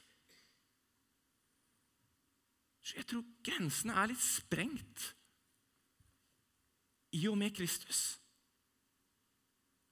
Så 2.80 2.95
jeg 2.95 3.12
tror 3.12 3.34
grensene 3.43 3.99
er 3.99 4.15
litt 4.15 4.23
sprengt 4.23 5.12
i 7.12 7.28
og 7.28 7.38
med 7.38 7.54
Kristus. 7.56 8.17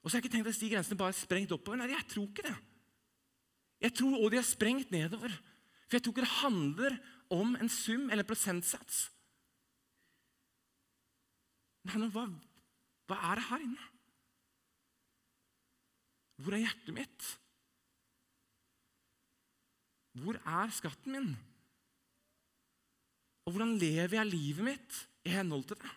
Og 0.04 0.10
så 0.10 0.16
har 0.16 0.22
jeg 0.22 0.26
ikke 0.26 0.36
tenkt 0.38 0.50
at 0.52 0.62
de 0.62 0.72
grensene 0.72 0.98
bare 0.98 1.14
er 1.14 1.20
sprengt 1.20 1.52
oppover. 1.52 1.80
Nei, 1.82 1.92
jeg 1.92 2.08
tror 2.08 2.28
ikke 2.30 2.48
det. 2.48 2.58
Jeg 3.84 3.96
tror 3.96 4.18
også 4.18 4.32
de 4.34 4.40
er 4.40 4.48
sprengt 4.48 4.92
nedover. 4.92 5.34
For 5.88 5.98
jeg 5.98 6.04
tror 6.04 6.14
ikke 6.16 6.28
det 6.28 6.38
handler 6.40 7.00
om 7.30 7.56
en 7.56 7.72
sum 7.72 8.10
eller 8.10 8.28
prosentsats. 8.28 9.10
Det 11.84 11.96
handler 11.96 12.14
hva 12.14 12.28
hva 13.10 13.18
er 13.26 13.40
det 13.40 13.46
her 13.50 13.62
inne? 13.66 13.86
Hvor 16.40 16.54
er 16.54 16.62
hjertet 16.62 16.94
mitt? 16.94 17.30
Hvor 20.22 20.38
er 20.38 20.76
skatten 20.76 21.16
min? 21.16 21.32
Og 23.48 23.56
hvordan 23.56 23.80
lever 23.82 24.20
jeg 24.20 24.30
livet 24.30 24.68
mitt 24.68 25.00
i 25.26 25.34
henhold 25.34 25.66
til 25.72 25.80
det? 25.82 25.94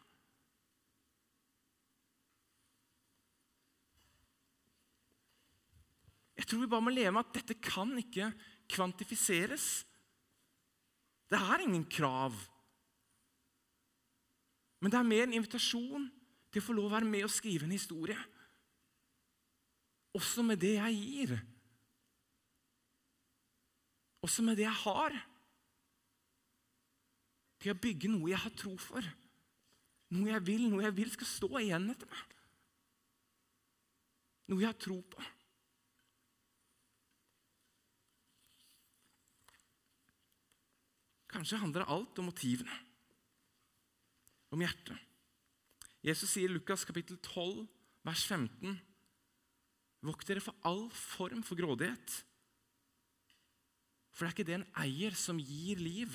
Jeg 6.43 6.49
tror 6.51 6.65
vi 6.65 6.71
bare 6.73 6.83
må 6.83 6.91
leve 6.91 7.13
med 7.15 7.23
at 7.23 7.37
dette 7.37 7.55
kan 7.63 7.93
ikke 8.01 8.33
kvantifiseres. 8.67 9.67
Det 11.31 11.39
er 11.39 11.63
ingen 11.63 11.85
krav. 11.87 12.35
Men 14.83 14.91
det 14.91 14.99
er 14.99 15.07
mer 15.07 15.29
en 15.29 15.37
invitasjon 15.39 16.09
til 16.51 16.59
å 16.59 16.65
få 16.67 16.75
lov 16.75 16.89
å 16.89 16.95
være 16.97 17.07
med 17.07 17.29
og 17.29 17.31
skrive 17.31 17.69
en 17.69 17.75
historie. 17.77 18.19
Også 20.19 20.43
med 20.43 20.59
det 20.65 20.73
jeg 20.75 20.97
gir. 20.99 21.35
Også 24.27 24.43
med 24.43 24.59
det 24.59 24.67
jeg 24.67 24.81
har. 24.83 25.15
Til 27.63 27.71
å 27.71 27.79
bygge 27.87 28.11
noe 28.11 28.33
jeg 28.33 28.43
har 28.43 28.57
tro 28.59 28.75
for. 28.83 29.07
Noe 30.11 30.35
jeg 30.35 30.45
vil, 30.51 30.67
noe 30.73 30.83
jeg 30.89 30.97
vil 30.99 31.15
skal 31.15 31.31
stå 31.31 31.53
igjen 31.63 31.87
etter 31.95 32.11
meg. 32.11 32.35
Noe 34.51 34.67
jeg 34.67 34.73
har 34.73 34.83
tro 34.83 34.99
på. 35.15 35.23
Kanskje 41.33 41.61
handler 41.63 41.83
det 41.83 41.93
alt 41.95 42.19
om 42.21 42.29
motivene, 42.29 42.75
om 44.53 44.61
hjertet. 44.61 44.99
Jesus 46.05 46.35
sier 46.35 46.51
i 46.51 46.57
Lukas 46.57 46.85
kapittel 46.85 47.17
12, 47.23 47.65
vers 48.05 48.25
15.: 48.29 48.77
Vokt 50.03 50.29
dere 50.29 50.43
for 50.45 50.59
all 50.67 50.89
form 50.93 51.45
for 51.47 51.57
grådighet. 51.57 52.19
For 54.13 54.27
det 54.27 54.29
er 54.29 54.35
ikke 54.37 54.49
det 54.51 54.59
en 54.59 54.71
eier 54.83 55.17
som 55.17 55.41
gir 55.41 55.81
liv, 55.81 56.13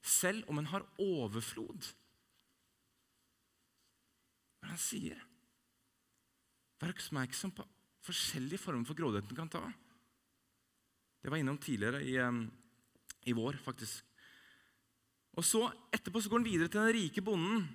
selv 0.00 0.46
om 0.48 0.60
en 0.60 0.70
har 0.70 0.86
overflod. 1.02 1.90
Men 4.62 4.72
han 4.72 4.80
sier 4.80 5.24
Vær 6.78 6.92
oppmerksom 6.94 7.50
på 7.58 7.64
forskjellige 8.06 8.62
former 8.62 8.86
for 8.86 8.94
grådighet 8.94 9.26
den 9.26 9.38
kan 9.38 9.50
ta. 9.50 9.64
Det 11.18 11.32
var 11.32 11.40
innom 11.42 11.58
tidligere 11.58 11.98
i, 12.06 12.14
i 13.26 13.34
vår, 13.34 13.58
faktisk. 13.64 14.07
Og 15.36 15.44
så 15.46 15.66
Etterpå 15.94 16.22
så 16.22 16.30
går 16.30 16.40
han 16.40 16.48
videre 16.48 16.70
til 16.72 16.80
den 16.80 16.94
rike 16.96 17.22
bonden 17.24 17.66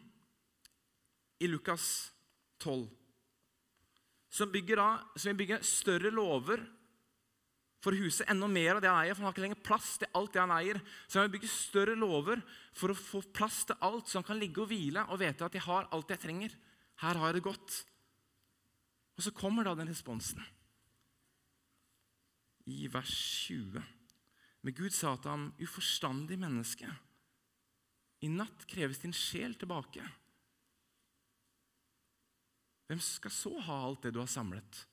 i 1.44 1.50
Lukas 1.50 2.12
12, 2.64 2.88
som 4.34 4.52
bygger, 4.52 4.80
da, 4.80 5.20
som 5.20 5.38
bygger 5.38 5.66
større 5.68 6.10
låver 6.14 6.64
for 7.84 7.92
å 7.92 8.00
huse 8.00 8.24
enda 8.32 8.48
mer 8.48 8.78
av 8.78 8.82
det 8.84 8.90
han 8.90 9.02
eier, 9.02 9.16
for 9.16 9.24
han 9.24 9.28
har 9.28 9.36
ikke 9.36 9.44
lenger 9.44 9.66
plass 9.68 9.90
til 10.00 10.12
alt 10.16 10.32
det 10.34 10.40
han 10.40 10.54
eier. 10.56 10.80
Så 11.06 11.20
han 11.20 11.28
vil 11.28 11.36
bygge 11.36 11.52
større 11.52 11.96
låver 12.00 12.40
for 12.72 12.94
å 12.94 12.98
få 12.98 13.20
plass 13.36 13.64
til 13.68 13.80
alt, 13.84 14.08
så 14.08 14.22
han 14.22 14.28
kan 14.28 14.40
ligge 14.40 14.64
og 14.64 14.70
hvile 14.72 15.04
og 15.10 15.20
vite 15.20 15.44
at 15.44 15.58
jeg 15.58 15.66
har 15.66 15.90
alt 15.92 16.14
jeg 16.14 16.22
trenger. 16.24 16.56
Her 17.04 17.20
har 17.20 17.32
jeg 17.32 17.42
det 17.42 17.48
godt. 17.50 17.80
Og 19.20 19.26
så 19.26 19.34
kommer 19.36 19.68
da 19.68 19.76
den 19.76 19.92
responsen. 19.92 20.40
I 22.72 22.88
vers 22.88 23.12
20. 23.50 23.84
Men 24.64 24.78
Gud 24.78 24.96
sa 24.96 25.18
til 25.20 25.34
ham, 25.34 25.50
uforstandig 25.60 26.40
menneske, 26.40 26.88
i 28.24 28.32
natt 28.32 28.66
kreves 28.70 29.02
din 29.04 29.16
sjel 29.16 29.56
tilbake. 29.60 30.04
Hvem 32.88 33.02
skal 33.04 33.34
så 33.34 33.54
ha 33.68 33.78
alt 33.88 34.06
det 34.06 34.14
du 34.16 34.22
har 34.22 34.32
samlet? 34.32 34.84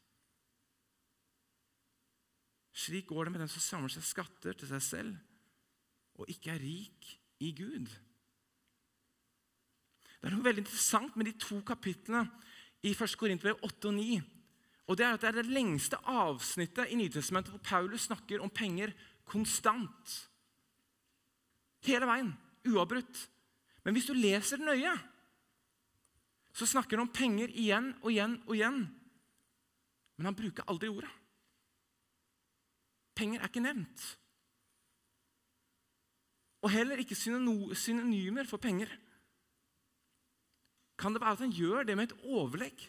Slik 2.81 3.11
går 3.11 3.27
det 3.27 3.35
med 3.35 3.43
den 3.45 3.51
som 3.53 3.63
samler 3.63 3.93
seg 3.93 4.07
skatter 4.07 4.57
til 4.57 4.71
seg 4.71 4.83
selv 4.85 6.21
og 6.21 6.29
ikke 6.31 6.53
er 6.55 6.63
rik 6.63 7.11
i 7.41 7.51
Gud. 7.57 7.89
Det 10.21 10.29
er 10.29 10.35
noe 10.35 10.45
veldig 10.45 10.67
interessant 10.67 11.15
med 11.17 11.31
de 11.31 11.39
to 11.41 11.63
kapitlene 11.67 12.27
i 12.85 12.93
1. 12.93 13.17
Korinterbrev 13.17 13.63
8 13.65 13.89
og 13.89 13.97
9. 13.97 14.21
Og 14.91 14.99
Det 14.99 15.07
er 15.07 15.15
at 15.15 15.23
det 15.23 15.29
er 15.31 15.39
det 15.39 15.55
lengste 15.55 16.01
avsnittet 16.11 16.91
i 16.91 16.99
Nytestamentet 16.99 17.55
hvor 17.55 17.63
Paulus 17.63 18.09
snakker 18.09 18.43
om 18.43 18.51
penger 18.51 18.93
konstant. 19.25 20.17
Hele 21.87 22.09
veien, 22.11 22.33
uavbrutt. 22.69 23.27
Men 23.85 23.97
hvis 23.97 24.09
du 24.11 24.15
leser 24.17 24.61
nøye, 24.61 24.93
så 26.53 26.67
snakker 26.69 26.99
han 26.99 27.07
om 27.07 27.15
penger 27.15 27.53
igjen 27.55 27.93
og 28.03 28.11
igjen 28.13 28.37
og 28.47 28.55
igjen. 28.57 28.81
Men 30.19 30.31
han 30.31 30.37
bruker 30.37 30.67
aldri 30.69 30.91
ordet. 30.93 31.13
Penger 33.17 33.41
er 33.41 33.51
ikke 33.51 33.65
nevnt. 33.65 34.07
Og 36.61 36.73
heller 36.73 37.01
ikke 37.01 37.17
synonymer 37.17 38.49
for 38.49 38.61
penger. 38.61 38.91
Kan 41.01 41.15
det 41.17 41.23
være 41.23 41.39
at 41.39 41.45
han 41.47 41.55
gjør 41.57 41.87
det 41.89 41.97
med 41.97 42.11
et 42.11 42.27
overlegg? 42.29 42.83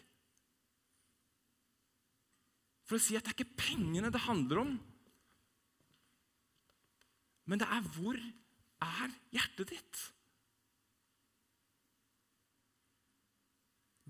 For 2.84 2.98
å 2.98 3.00
si 3.00 3.16
at 3.16 3.24
det 3.24 3.32
er 3.32 3.38
ikke 3.38 3.62
pengene 3.62 4.10
det 4.12 4.26
handler 4.26 4.66
om, 4.66 4.72
men 7.48 7.58
det 7.58 7.66
er 7.72 7.86
hvor 7.94 8.18
er 8.82 9.14
hjertet 9.34 9.72
ditt? 9.72 10.00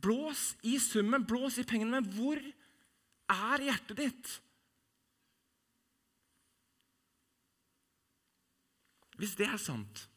Blås 0.02 0.52
i 0.66 0.78
summen, 0.82 1.26
blås 1.28 1.61
i 1.62 1.66
pengene, 1.68 2.00
men 2.00 2.08
hvor 2.16 2.40
er 3.30 3.66
hjertet 3.68 4.00
ditt? 4.00 4.32
Hvis 9.20 9.37
det 9.38 9.46
er 9.46 9.61
sant, 9.61 10.08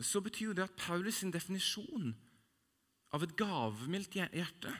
så 0.00 0.20
betyr 0.24 0.52
det 0.56 0.66
at 0.66 0.76
Paulus' 0.80 1.20
sin 1.20 1.32
definisjon 1.32 2.12
av 3.14 3.24
et 3.24 3.34
gavmildt 3.36 4.16
hjerte 4.16 4.72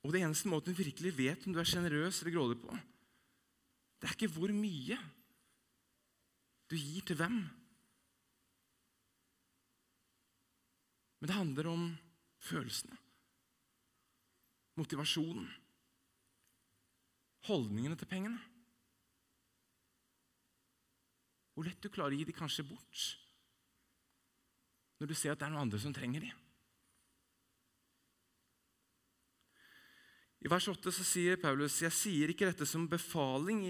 Og 0.00 0.14
det 0.14 0.22
eneste 0.24 0.48
måten 0.48 0.72
du 0.72 0.80
virkelig 0.80 1.12
vet 1.18 1.44
om 1.46 1.52
du 1.54 1.60
er 1.60 1.68
sjenerøs 1.68 2.22
eller 2.22 2.34
grådig 2.34 2.56
på, 2.62 2.76
det 4.00 4.08
er 4.08 4.16
ikke 4.16 4.32
hvor 4.32 4.52
mye 4.56 4.96
du 6.70 6.76
gir 6.78 7.04
til 7.04 7.18
hvem. 7.20 7.40
Men 11.20 11.28
det 11.28 11.36
handler 11.36 11.68
om 11.68 11.88
følelsene, 12.40 12.96
motivasjonen, 14.80 15.48
holdningene 17.50 17.98
til 18.00 18.08
pengene. 18.08 18.40
Hvor 21.52 21.66
lett 21.68 21.82
du 21.82 21.92
klarer 21.92 22.16
å 22.16 22.20
gi 22.20 22.24
de 22.24 22.36
kanskje 22.36 22.64
bort 22.64 23.08
når 25.00 25.08
du 25.08 25.16
ser 25.16 25.32
at 25.32 25.40
det 25.40 25.46
er 25.46 25.52
noen 25.54 25.64
andre 25.64 25.78
som 25.80 25.92
trenger 25.96 26.24
de. 26.24 26.30
I 30.44 30.48
vers 30.48 30.66
8 30.72 30.92
så 30.92 31.04
sier 31.04 31.40
Paulus.: 31.40 31.78
Jeg 31.80 31.92
sier 31.92 32.32
ikke 32.32 32.48
dette 32.48 32.68
som 32.68 32.88
befaling, 32.88 33.64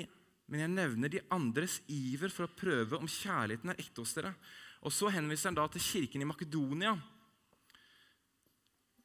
men 0.50 0.64
jeg 0.64 0.72
nevner 0.72 1.12
de 1.12 1.22
andres 1.30 1.78
iver 1.86 2.32
for 2.34 2.48
å 2.48 2.54
prøve 2.58 2.98
om 2.98 3.08
kjærligheten 3.08 3.70
er 3.70 3.78
ekte 3.78 4.02
hos 4.02 4.14
dere. 4.16 4.34
Og 4.82 4.90
Så 4.92 5.10
henviser 5.14 5.50
han 5.50 5.58
da 5.60 5.68
til 5.70 5.84
kirken 5.84 6.24
i 6.24 6.26
Makedonia, 6.26 6.96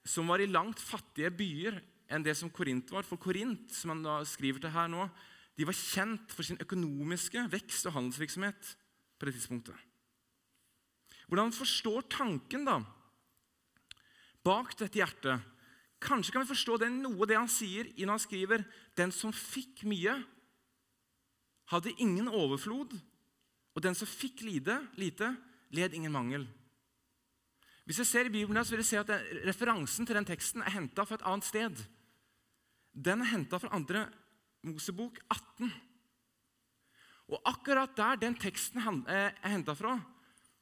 som 0.06 0.30
var 0.30 0.42
i 0.42 0.50
langt 0.50 0.82
fattige 0.82 1.32
byer 1.34 1.78
enn 2.14 2.26
det 2.26 2.36
som 2.38 2.50
Korint 2.54 2.90
var. 2.94 3.06
For 3.06 3.22
Korint, 3.22 3.70
som 3.74 3.94
han 3.94 4.04
da 4.06 4.20
skriver 4.26 4.62
til 4.62 4.74
her 4.74 4.90
nå, 4.90 5.06
de 5.56 5.66
var 5.66 5.78
kjent 5.78 6.34
for 6.34 6.46
sin 6.46 6.60
økonomiske 6.62 7.46
vekst 7.54 7.88
og 7.90 7.96
handelsvirksomhet 7.98 8.76
på 9.18 9.28
det 9.28 9.36
tidspunktet. 9.38 9.78
Hvordan 11.30 11.54
forstår 11.56 12.06
tanken 12.12 12.66
da 12.68 12.80
bak 14.46 14.76
dette 14.78 15.00
hjertet? 15.00 15.42
Kanskje 16.06 16.36
kan 16.36 16.44
vi 16.44 16.52
forstå 16.52 16.78
det 16.84 16.92
noe 16.94 17.26
det 17.26 17.38
han 17.40 17.50
sier 17.50 17.88
når 17.98 18.14
han 18.14 18.22
skriver 18.22 18.66
'Den 18.96 19.12
som 19.12 19.32
fikk 19.34 19.86
mye, 19.90 20.24
hadde 21.71 21.95
ingen 21.97 22.28
overflod', 22.28 23.01
og 23.75 23.82
'den 23.82 23.95
som 23.95 24.08
fikk 24.08 24.41
lite, 24.41 24.88
lite 24.95 25.38
led 25.69 25.93
ingen 25.93 26.12
mangel'. 26.12 26.47
Hvis 27.86 27.97
jeg 27.97 28.08
ser 28.08 28.25
i 28.25 28.34
Bibelen, 28.34 28.65
så 28.65 28.71
vil 28.71 28.82
jeg 28.82 28.86
se 28.86 28.97
at 28.97 29.10
Referansen 29.45 30.06
til 30.06 30.15
den 30.15 30.25
teksten 30.25 30.62
er 30.62 30.73
henta 30.73 31.04
fra 31.06 31.15
et 31.15 31.25
annet 31.25 31.45
sted. 31.45 31.86
Den 32.95 33.21
er 33.21 33.30
henta 33.30 33.58
fra 33.58 33.69
andre 33.75 34.10
Mosebok 34.63 35.19
18. 35.30 35.71
Og 37.28 37.41
akkurat 37.45 37.93
der 37.97 38.15
den 38.15 38.36
teksten 38.36 38.82
eh, 38.82 39.30
er 39.30 39.49
henta 39.54 39.73
fra, 39.78 39.99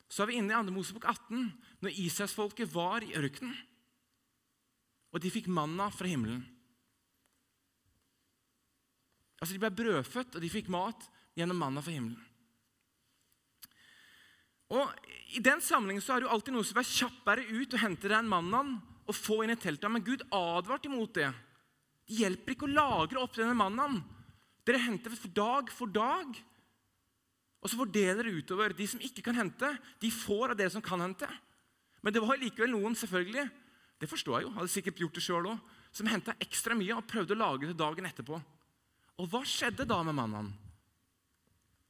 så 0.09 0.23
er 0.23 0.27
vi 0.27 0.37
inne 0.39 0.51
i 0.51 0.57
andre 0.57 0.73
Mosebok 0.75 1.05
18, 1.05 1.47
når 1.81 1.99
Israelsfolket 2.03 2.73
var 2.73 3.03
i 3.03 3.15
ørkenen. 3.15 3.55
Og 5.13 5.21
de 5.21 5.31
fikk 5.31 5.47
manna 5.47 5.89
fra 5.93 6.07
himmelen. 6.09 6.43
Altså 9.43 9.58
De 9.58 9.60
ble 9.60 9.73
brødfødt, 9.75 10.38
og 10.38 10.43
de 10.43 10.51
fikk 10.51 10.69
mat 10.71 11.03
gjennom 11.36 11.58
manna 11.60 11.84
fra 11.84 11.91
himmelen. 11.91 12.29
Og 14.71 15.10
I 15.36 15.41
den 15.43 15.60
sammenhengen 15.62 16.01
så 16.01 16.15
er 16.15 16.23
det 16.23 16.29
jo 16.29 16.34
alltid 16.34 16.56
noe 16.56 16.65
som 16.65 16.79
er 16.79 16.88
kjappere 16.88 17.43
ut 17.51 17.75
og 17.75 17.82
hente 17.84 18.10
den 18.10 18.29
mannen 18.32 18.77
og 19.03 19.17
få 19.17 19.41
inn 19.43 19.51
i 19.51 19.60
teltet. 19.60 19.91
Men 19.91 20.06
Gud 20.06 20.23
advarte 20.32 20.88
imot 20.88 21.17
det. 21.19 21.27
Det 22.08 22.21
hjelper 22.21 22.56
ikke 22.56 22.69
å 22.69 22.71
lagre 22.71 23.19
opp 23.19 23.36
denne 23.36 23.58
mannen. 23.58 23.99
Dere 24.63 24.79
henter 24.86 25.12
for 25.19 25.36
dag 25.36 25.69
for 25.75 25.91
dag. 25.91 26.39
Og 27.60 27.71
så 27.71 27.79
fordeler 27.79 28.23
det 28.23 28.38
utover. 28.39 28.75
De 28.75 28.88
som 28.88 29.03
ikke 29.03 29.25
kan 29.27 29.38
hente, 29.38 29.69
de 29.99 30.12
får 30.12 30.53
av 30.53 30.60
dere 30.60 30.71
som 30.71 30.84
kan 30.84 31.03
hente. 31.03 31.27
Men 32.03 32.15
det 32.15 32.23
var 32.23 32.39
likevel 32.39 32.71
noen 32.71 32.95
selvfølgelig, 32.99 33.45
det 33.99 34.10
forstår 34.12 34.39
jeg 34.39 34.47
jo, 34.47 34.56
hadde 34.58 34.71
sikkert 34.71 34.99
gjort 34.99 35.15
det 35.19 35.23
selv 35.23 35.51
også, 35.53 35.77
som 35.95 36.10
henta 36.12 36.34
ekstra 36.43 36.75
mye 36.75 36.97
og 36.97 37.06
prøvde 37.08 37.36
å 37.36 37.39
lage 37.39 37.69
det 37.69 37.77
dagen 37.79 38.08
etterpå. 38.10 38.39
Og 39.21 39.30
hva 39.30 39.43
skjedde 39.45 39.86
da 39.88 39.99
med 40.06 40.17
mannen? 40.17 40.52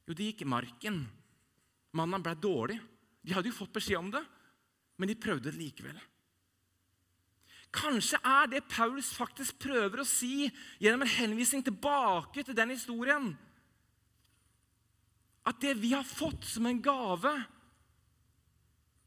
Jo, 0.04 0.12
det 0.12 0.30
gikk 0.30 0.44
i 0.44 0.50
marken. 0.50 0.98
Mannen 1.96 2.24
ble 2.24 2.34
dårlig. 2.36 2.80
De 3.24 3.32
hadde 3.32 3.48
jo 3.48 3.56
fått 3.56 3.72
beskjed 3.72 4.00
om 4.00 4.10
det, 4.12 4.20
men 5.00 5.08
de 5.08 5.16
prøvde 5.16 5.48
det 5.48 5.56
likevel. 5.56 5.96
Kanskje 7.74 8.20
er 8.20 8.50
det 8.52 8.66
Paulus 8.70 9.08
faktisk 9.16 9.56
prøver 9.64 10.02
å 10.02 10.06
si 10.06 10.46
gjennom 10.82 11.02
en 11.02 11.14
henvisning 11.16 11.64
tilbake 11.64 12.44
til 12.44 12.54
den 12.54 12.74
historien, 12.74 13.32
at 15.44 15.58
det 15.60 15.74
vi 15.80 15.90
har 15.92 16.06
fått 16.06 16.46
som 16.48 16.68
en 16.68 16.78
gave, 16.80 17.32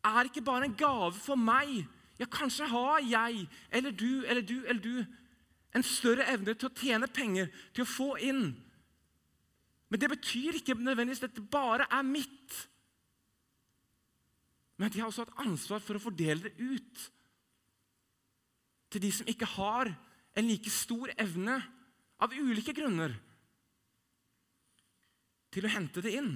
er 0.08 0.27
ikke 0.30 0.43
bare 0.45 0.67
en 0.67 0.75
gave 0.77 1.15
for 1.17 1.39
meg. 1.39 1.88
Ja, 2.17 2.27
kanskje 2.30 2.67
har 2.69 3.01
jeg 3.06 3.45
eller 3.71 3.93
du 3.93 4.25
eller 4.25 4.41
du 4.41 4.58
eller 4.65 4.82
du 4.82 5.16
en 5.77 5.85
større 5.85 6.25
evne 6.31 6.55
til 6.55 6.69
å 6.69 6.75
tjene 6.77 7.09
penger, 7.11 7.51
til 7.75 7.85
å 7.85 7.89
få 7.89 8.09
inn. 8.23 8.49
Men 9.87 10.01
det 10.01 10.09
betyr 10.11 10.57
ikke 10.59 10.75
nødvendigvis 10.75 11.23
at 11.27 11.35
det 11.37 11.45
bare 11.51 11.87
er 11.93 12.07
mitt. 12.07 12.57
Men 14.77 14.91
de 14.93 15.01
har 15.01 15.09
også 15.09 15.25
hatt 15.25 15.45
ansvar 15.45 15.81
for 15.83 15.97
å 15.97 16.03
fordele 16.03 16.49
det 16.49 16.57
ut 16.59 17.05
til 18.93 19.03
de 19.03 19.09
som 19.11 19.29
ikke 19.29 19.49
har 19.57 19.89
en 20.37 20.47
like 20.47 20.71
stor 20.71 21.11
evne, 21.17 21.57
av 22.17 22.33
ulike 22.33 22.73
grunner, 22.73 23.11
til 25.53 25.67
å 25.67 25.69
hente 25.69 26.01
det 26.01 26.15
inn. 26.17 26.31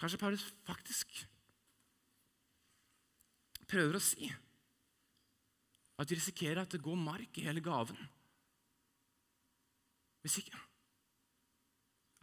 Kanskje 0.00 0.20
Paulus 0.22 0.46
faktisk 0.64 1.12
prøver 3.72 3.96
å 3.96 4.04
si 4.04 4.28
at 6.00 6.08
de 6.08 6.18
risikerer 6.18 6.62
at 6.62 6.72
det 6.72 6.82
går 6.82 6.98
mark 6.98 7.38
i 7.38 7.46
hele 7.46 7.62
gaven. 7.64 7.98
Hvis 10.22 10.38
ikke 10.42 10.60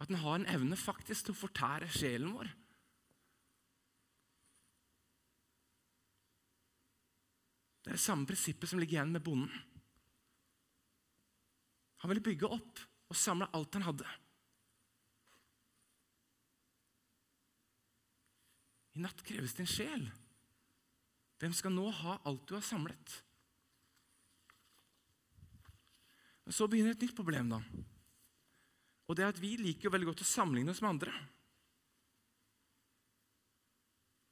at 0.00 0.08
den 0.08 0.20
har 0.22 0.38
en 0.38 0.48
evne 0.48 0.78
faktisk 0.80 1.26
til 1.26 1.34
å 1.34 1.40
fortære 1.42 1.90
sjelen 1.92 2.32
vår. 2.32 2.48
Det 7.80 7.92
er 7.92 7.98
det 7.98 8.04
samme 8.04 8.28
prinsippet 8.28 8.70
som 8.70 8.80
ligger 8.80 8.96
igjen 8.96 9.12
med 9.12 9.24
bonden. 9.24 9.52
Han 12.00 12.12
ville 12.12 12.24
bygge 12.24 12.48
opp 12.48 12.80
og 13.10 13.18
samle 13.18 13.48
alt 13.56 13.76
han 13.76 13.84
hadde. 13.84 14.08
I 18.96 19.04
natt 19.04 19.20
kreves 19.26 19.52
din 19.58 19.68
sjel. 19.68 20.08
Hvem 21.40 21.56
skal 21.56 21.72
nå 21.72 21.86
ha 22.02 22.18
alt 22.28 22.44
du 22.48 22.54
har 22.54 22.64
samlet? 22.64 23.14
Men 26.44 26.56
Så 26.56 26.68
begynner 26.68 26.92
et 26.92 27.00
nytt 27.00 27.16
problem. 27.16 27.48
da. 27.48 27.62
Og 29.08 29.16
det 29.16 29.24
er 29.24 29.32
at 29.32 29.40
vi 29.40 29.56
liker 29.56 29.88
jo 29.88 29.90
veldig 29.90 30.06
godt 30.12 30.22
å 30.22 30.28
sammenligne 30.28 30.70
oss 30.70 30.82
med 30.82 30.90
andre. 30.90 31.12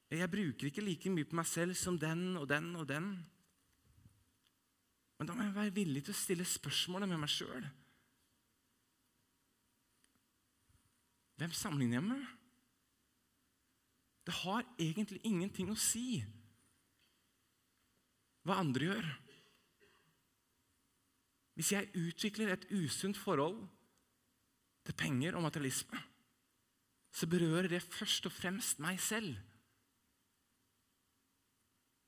Jeg 0.09 0.31
bruker 0.31 0.69
ikke 0.69 0.81
like 0.81 1.09
mye 1.09 1.25
på 1.25 1.37
meg 1.37 1.45
selv 1.45 1.75
som 1.77 1.97
den 1.99 2.37
og 2.37 2.47
den 2.49 2.75
og 2.75 2.87
den. 2.87 3.11
Men 5.17 5.27
da 5.27 5.35
må 5.35 5.43
jeg 5.43 5.55
være 5.55 5.75
villig 5.75 6.05
til 6.05 6.15
å 6.15 6.17
stille 6.17 6.47
spørsmålet 6.47 7.09
med 7.09 7.19
meg 7.21 7.29
sjøl. 7.29 7.67
Hvem 11.39 11.53
sammenligner 11.55 11.99
jeg 11.99 12.07
med? 12.07 12.25
Det 14.25 14.33
har 14.43 14.65
egentlig 14.79 15.21
ingenting 15.23 15.69
å 15.71 15.77
si 15.79 16.23
hva 18.49 18.59
andre 18.61 18.89
gjør. 18.89 19.09
Hvis 21.59 21.73
jeg 21.75 21.91
utvikler 21.99 22.53
et 22.53 22.69
usunt 22.71 23.17
forhold 23.19 23.59
til 24.87 24.95
penger 24.95 25.35
og 25.35 25.43
materialisme, 25.43 25.99
så 27.11 27.27
berører 27.27 27.67
det 27.67 27.81
først 27.83 28.29
og 28.29 28.31
fremst 28.31 28.79
meg 28.79 28.99
selv. 29.03 29.33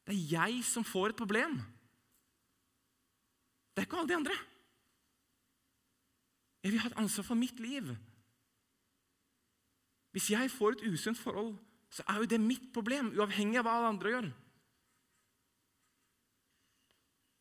Det 0.07 0.15
er 0.15 0.29
jeg 0.31 0.63
som 0.65 0.85
får 0.87 1.11
et 1.11 1.19
problem. 1.19 1.57
Det 3.71 3.83
er 3.83 3.87
ikke 3.87 3.99
alle 3.99 4.09
de 4.09 4.19
andre. 4.21 4.37
Jeg 6.63 6.71
vil 6.71 6.81
ha 6.83 6.89
et 6.91 7.01
ansvar 7.01 7.25
for 7.25 7.35
mitt 7.35 7.59
liv. 7.59 7.91
Hvis 10.11 10.29
jeg 10.31 10.51
får 10.51 10.77
et 10.77 10.87
usunt 10.93 11.17
forhold, 11.17 11.55
så 11.89 12.03
er 12.07 12.21
jo 12.21 12.29
det 12.29 12.39
mitt 12.41 12.71
problem, 12.73 13.13
uavhengig 13.17 13.59
av 13.59 13.67
hva 13.67 13.75
alle 13.79 13.91
andre 13.93 14.15
gjør. 14.15 14.31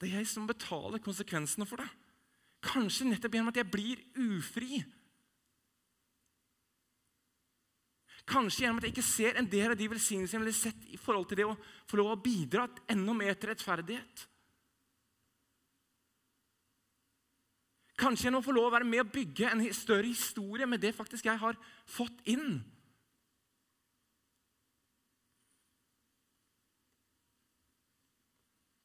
Det 0.00 0.08
er 0.08 0.22
jeg 0.22 0.30
som 0.30 0.48
betaler 0.48 1.02
konsekvensene 1.04 1.66
for 1.68 1.82
det. 1.82 1.90
Kanskje 2.64 3.08
nettopp 3.08 3.36
gjennom 3.36 3.52
at 3.52 3.60
jeg 3.60 3.68
blir 3.72 4.00
ufri. 4.16 4.80
Kanskje 8.30 8.64
gjennom 8.64 8.80
at 8.80 8.88
jeg 8.88 8.94
ikke 8.94 9.04
ser 9.04 9.36
en 9.36 9.48
del 9.50 9.74
av 9.74 9.78
de 9.78 9.88
velsignelsene 9.90 10.38
jeg 10.38 10.44
ville 10.46 10.56
sett 10.56 10.88
i 10.92 11.00
forhold 11.00 11.28
til 11.28 11.40
det 11.40 11.48
å 11.48 11.56
få 11.88 12.00
lov 12.00 12.14
å 12.14 12.20
bidra 12.20 12.66
enda 12.92 13.16
mer 13.16 13.36
til 13.36 13.52
rettferdighet. 13.52 14.26
Kanskje 18.00 18.28
gjennom 18.28 18.40
å 18.40 18.46
få 18.46 18.56
lov 18.56 18.70
å 18.70 18.74
være 18.78 18.88
med 18.88 19.02
å 19.04 19.10
bygge 19.12 19.50
en 19.50 19.64
større 19.76 20.08
historie 20.08 20.68
med 20.68 20.80
det 20.80 20.94
faktisk 20.96 21.28
jeg 21.28 21.40
har 21.42 21.58
fått 21.84 22.24
inn. 22.32 22.62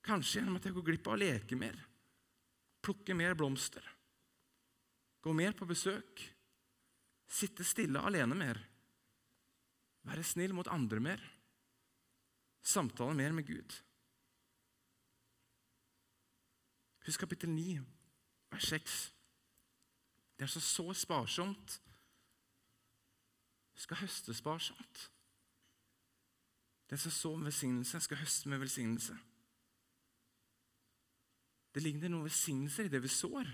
Kanskje 0.05 0.39
gjennom 0.39 0.59
at 0.59 0.67
jeg 0.67 0.75
går 0.75 0.85
glipp 0.85 1.07
av 1.09 1.15
å 1.15 1.21
leke 1.21 1.57
mer, 1.57 1.77
plukke 2.85 3.15
mer 3.17 3.33
blomster, 3.37 3.85
gå 5.25 5.33
mer 5.33 5.55
på 5.57 5.65
besøk, 5.65 6.21
sitte 7.25 7.65
stille 7.65 8.03
alene 8.05 8.37
mer, 8.37 8.59
være 10.05 10.25
snill 10.25 10.53
mot 10.53 10.69
andre 10.69 11.01
mer, 11.01 11.25
samtale 12.61 13.17
mer 13.17 13.33
med 13.33 13.49
Gud. 13.49 13.79
Husk 17.05 17.25
kapittel 17.25 17.49
9, 17.53 17.81
vers 18.53 18.69
6. 18.69 19.01
Det 20.37 20.45
er 20.45 20.51
så 20.51 20.61
så 20.61 20.93
sparsomt 20.97 21.79
skal 23.75 23.99
høste 23.99 24.33
sparsomt. 24.33 25.11
Den 26.89 26.97
som 26.97 27.11
så 27.11 27.35
med 27.35 27.49
velsignelse, 27.49 27.99
skal 27.99 28.17
høste 28.17 28.49
med 28.49 28.61
velsignelse. 28.61 29.17
Det 31.75 31.83
ligger 31.83 32.07
noen 32.07 32.23
velsignelser 32.23 32.87
i 32.87 32.91
det 32.91 33.01
vi 33.03 33.11
sår. 33.11 33.49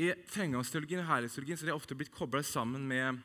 I 0.00 0.06
trengangsteologien 0.32 1.02
og 1.02 1.10
herlighetsteologien 1.10 1.60
er 1.60 1.68
det 1.68 1.74
ofte 1.76 1.96
blitt 1.98 2.14
kobla 2.14 2.40
sammen 2.46 2.86
med 2.88 3.18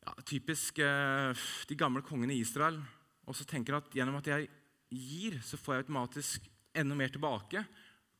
ja, 0.00 0.14
typisk 0.24 0.80
eh, 0.80 1.44
de 1.68 1.76
gamle 1.76 2.00
kongene 2.06 2.32
i 2.32 2.40
Israel. 2.40 2.80
Og 3.28 3.36
så 3.36 3.44
tenker 3.44 3.76
at 3.76 3.92
gjennom 3.92 4.16
at 4.22 4.32
jeg 4.32 4.48
gir, 4.88 5.36
så 5.44 5.60
får 5.60 5.76
jeg 5.76 5.84
automatisk 5.84 6.48
enda 6.72 6.96
mer 6.96 7.12
tilbake. 7.12 7.66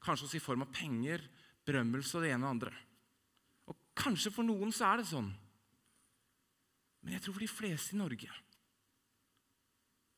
Kanskje 0.04 0.28
også 0.28 0.36
i 0.36 0.44
form 0.44 0.66
av 0.66 0.72
penger, 0.76 1.24
berømmelse 1.64 2.18
og 2.18 2.26
det 2.26 2.34
ene 2.34 2.44
og 2.44 2.58
andre. 2.58 2.76
Og 3.72 3.80
Kanskje 3.96 4.34
for 4.34 4.44
noen 4.44 4.76
så 4.76 4.90
er 4.90 5.00
det 5.00 5.08
sånn. 5.08 5.32
Men 7.00 7.16
jeg 7.16 7.24
tror 7.24 7.40
for 7.40 7.48
de 7.48 7.50
fleste 7.56 7.96
i 7.96 8.04
Norge, 8.04 8.28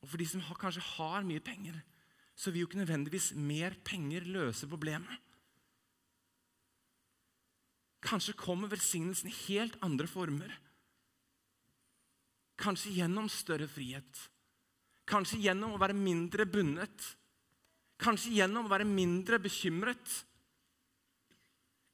og 0.02 0.10
for 0.10 0.20
de 0.20 0.26
som 0.28 0.42
har, 0.44 0.58
kanskje 0.60 0.82
har 0.98 1.24
mye 1.24 1.40
penger, 1.40 1.78
så 2.34 2.50
vil 2.50 2.64
jo 2.64 2.68
ikke 2.68 2.82
nødvendigvis 2.82 3.32
mer 3.38 3.76
penger 3.86 4.26
løse 4.26 4.68
problemet. 4.68 5.20
Kanskje 8.04 8.36
kommer 8.36 8.68
velsignelsen 8.68 9.30
i 9.30 9.38
helt 9.46 9.78
andre 9.82 10.06
former. 10.10 10.50
Kanskje 12.60 12.92
gjennom 12.98 13.30
større 13.32 13.68
frihet. 13.70 14.20
Kanskje 15.08 15.40
gjennom 15.46 15.74
å 15.74 15.80
være 15.80 15.96
mindre 15.96 16.46
bundet. 16.48 17.08
Kanskje 18.00 18.34
gjennom 18.38 18.66
å 18.66 18.72
være 18.72 18.86
mindre 18.88 19.40
bekymret. 19.42 20.20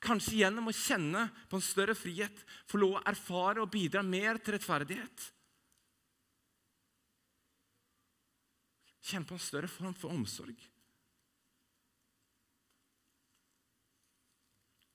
Kanskje 0.01 0.41
gjennom 0.41 0.71
å 0.71 0.75
kjenne 0.75 1.27
på 1.51 1.59
en 1.59 1.65
større 1.65 1.95
frihet, 1.99 2.37
få 2.67 2.81
lov 2.81 2.97
å 2.97 3.03
erfare 3.11 3.61
og 3.61 3.71
bidra 3.73 4.03
mer 4.03 4.41
til 4.41 4.57
rettferdighet. 4.57 5.27
Kjenne 9.11 9.27
på 9.27 9.35
en 9.35 9.43
større 9.43 9.71
form 9.71 9.95
for 9.99 10.15
omsorg. 10.15 10.61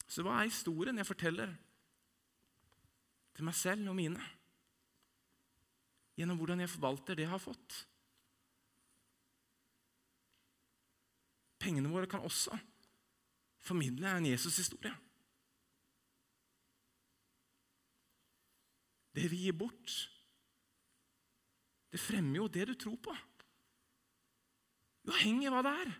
Så 0.08 0.24
hva 0.24 0.38
er 0.40 0.48
historien 0.48 0.96
jeg 0.96 1.08
forteller 1.10 1.52
til 3.36 3.44
meg 3.44 3.58
selv 3.60 3.92
og 3.92 3.98
mine? 3.98 4.22
Gjennom 6.16 6.40
hvordan 6.40 6.64
jeg 6.64 6.72
forvalter 6.72 7.18
det 7.18 7.26
jeg 7.26 7.34
har 7.34 7.44
fått. 7.44 7.82
Pengene 11.60 11.92
våre 11.92 12.08
kan 12.08 12.24
også 12.24 12.56
formidle 13.66 14.08
en 14.08 14.30
Jesus-historie. 14.30 14.94
Det 19.16 19.28
vi 19.32 19.46
gir 19.46 19.56
bort, 19.58 19.92
det 21.92 22.00
fremmer 22.04 22.44
jo 22.44 22.52
det 22.52 22.70
du 22.70 22.76
tror 22.80 23.00
på. 23.10 23.16
Uavhengig 25.06 25.50
av 25.50 25.58
hva 25.58 25.64
det 25.66 25.74
er. 25.84 25.94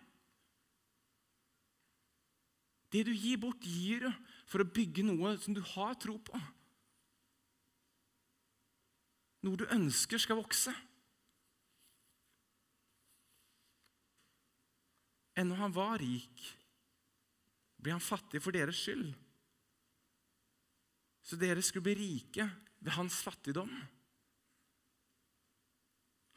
Det 2.94 3.02
du 3.06 3.12
gir 3.14 3.38
bort, 3.42 3.62
gir 3.62 4.06
du 4.06 4.10
for 4.48 4.62
å 4.62 4.70
bygge 4.70 5.04
noe 5.06 5.34
som 5.42 5.54
du 5.54 5.62
har 5.74 5.96
tro 6.00 6.16
på. 6.22 6.38
Noe 9.46 9.60
du 9.60 9.66
ønsker 9.74 10.22
skal 10.22 10.38
vokse. 10.40 10.72
Ennå 15.36 15.58
han 15.58 15.74
var 15.74 15.98
rik, 16.00 16.46
ble 17.76 17.92
han 17.92 18.02
fattig 18.02 18.40
for 18.42 18.56
deres 18.56 18.78
skyld. 18.80 19.10
Så 21.26 21.36
dere 21.38 21.62
skulle 21.62 21.90
bli 21.90 21.98
rike 21.98 22.46
ved 22.78 22.94
hans 22.96 23.18
fattigdom. 23.26 23.74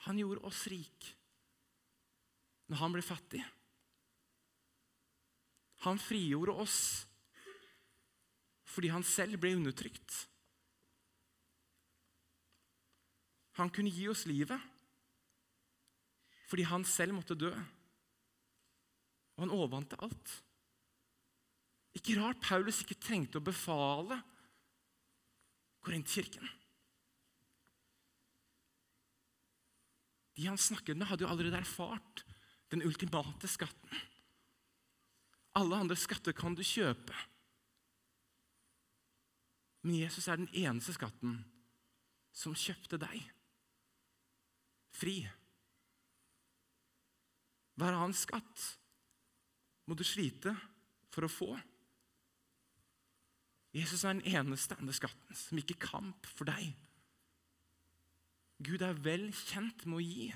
Han 0.09 0.19
gjorde 0.19 0.43
oss 0.49 0.65
rike 0.71 1.18
når 2.69 2.81
han 2.83 2.95
ble 2.95 3.03
fattig. 3.05 3.41
Han 5.85 6.01
frigjorde 6.01 6.55
oss 6.65 6.79
fordi 8.69 8.91
han 8.93 9.05
selv 9.05 9.39
ble 9.41 9.55
undertrykt. 9.57 10.17
Han 13.59 13.71
kunne 13.73 13.91
gi 13.91 14.05
oss 14.11 14.27
livet 14.29 14.59
fordi 16.49 16.65
han 16.65 16.85
selv 16.87 17.13
måtte 17.13 17.37
dø. 17.37 17.51
Og 19.37 19.43
han 19.43 19.51
overvant 19.53 19.93
alt. 20.01 20.31
Ikke 21.97 22.15
rart 22.17 22.41
Paulus 22.41 22.81
ikke 22.81 22.97
trengte 23.01 23.37
å 23.37 23.45
befale 23.45 24.17
Korintkirken. 25.85 26.47
De 30.35 30.47
han 30.47 30.59
snakket 30.59 30.97
med, 30.97 31.07
hadde 31.09 31.25
jo 31.25 31.29
allerede 31.31 31.59
erfart 31.61 32.23
den 32.69 32.85
ultimate 32.85 33.49
skatten. 33.49 34.05
Alle 35.57 35.79
andre 35.81 35.97
skatter 35.97 36.35
kan 36.37 36.55
du 36.55 36.63
kjøpe. 36.63 37.15
Men 39.81 40.01
Jesus 40.01 40.27
er 40.27 40.39
den 40.39 40.51
eneste 40.53 40.93
skatten 40.95 41.39
som 42.35 42.57
kjøpte 42.57 42.99
deg 43.01 43.23
fri. 44.99 45.21
Hver 47.79 47.95
annen 47.95 48.17
skatt 48.17 48.65
må 49.87 49.95
du 49.97 50.03
slite 50.03 50.53
for 51.13 51.25
å 51.25 51.31
få. 51.31 51.53
Jesus 53.75 54.03
er 54.03 54.17
den 54.17 54.27
eneste 54.35 54.75
andre 54.79 54.95
skatten 54.97 55.37
som 55.37 55.59
gikk 55.59 55.75
i 55.75 55.81
kamp 55.81 56.27
for 56.27 56.49
deg. 56.49 56.73
Gud 58.59 58.83
er 58.83 58.97
vel 58.99 59.29
kjent 59.31 59.85
med 59.87 60.01
å 60.01 60.03
gi. 60.03 60.29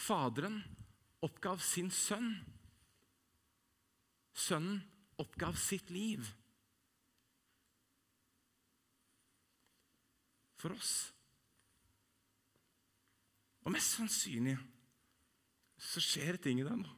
Faderen 0.00 0.60
oppgav 1.24 1.60
sin 1.64 1.90
sønn. 1.92 2.32
Sønnen 4.32 4.80
oppgav 5.20 5.58
sitt 5.60 5.90
liv. 5.92 6.24
For 10.60 10.72
oss. 10.76 10.94
Og 13.64 13.72
mest 13.74 13.96
sannsynlig 13.96 14.56
så 15.80 16.00
skjer 16.04 16.36
det 16.36 16.44
ting 16.44 16.60
i 16.60 16.66
deg 16.66 16.80
nå. 16.80 16.96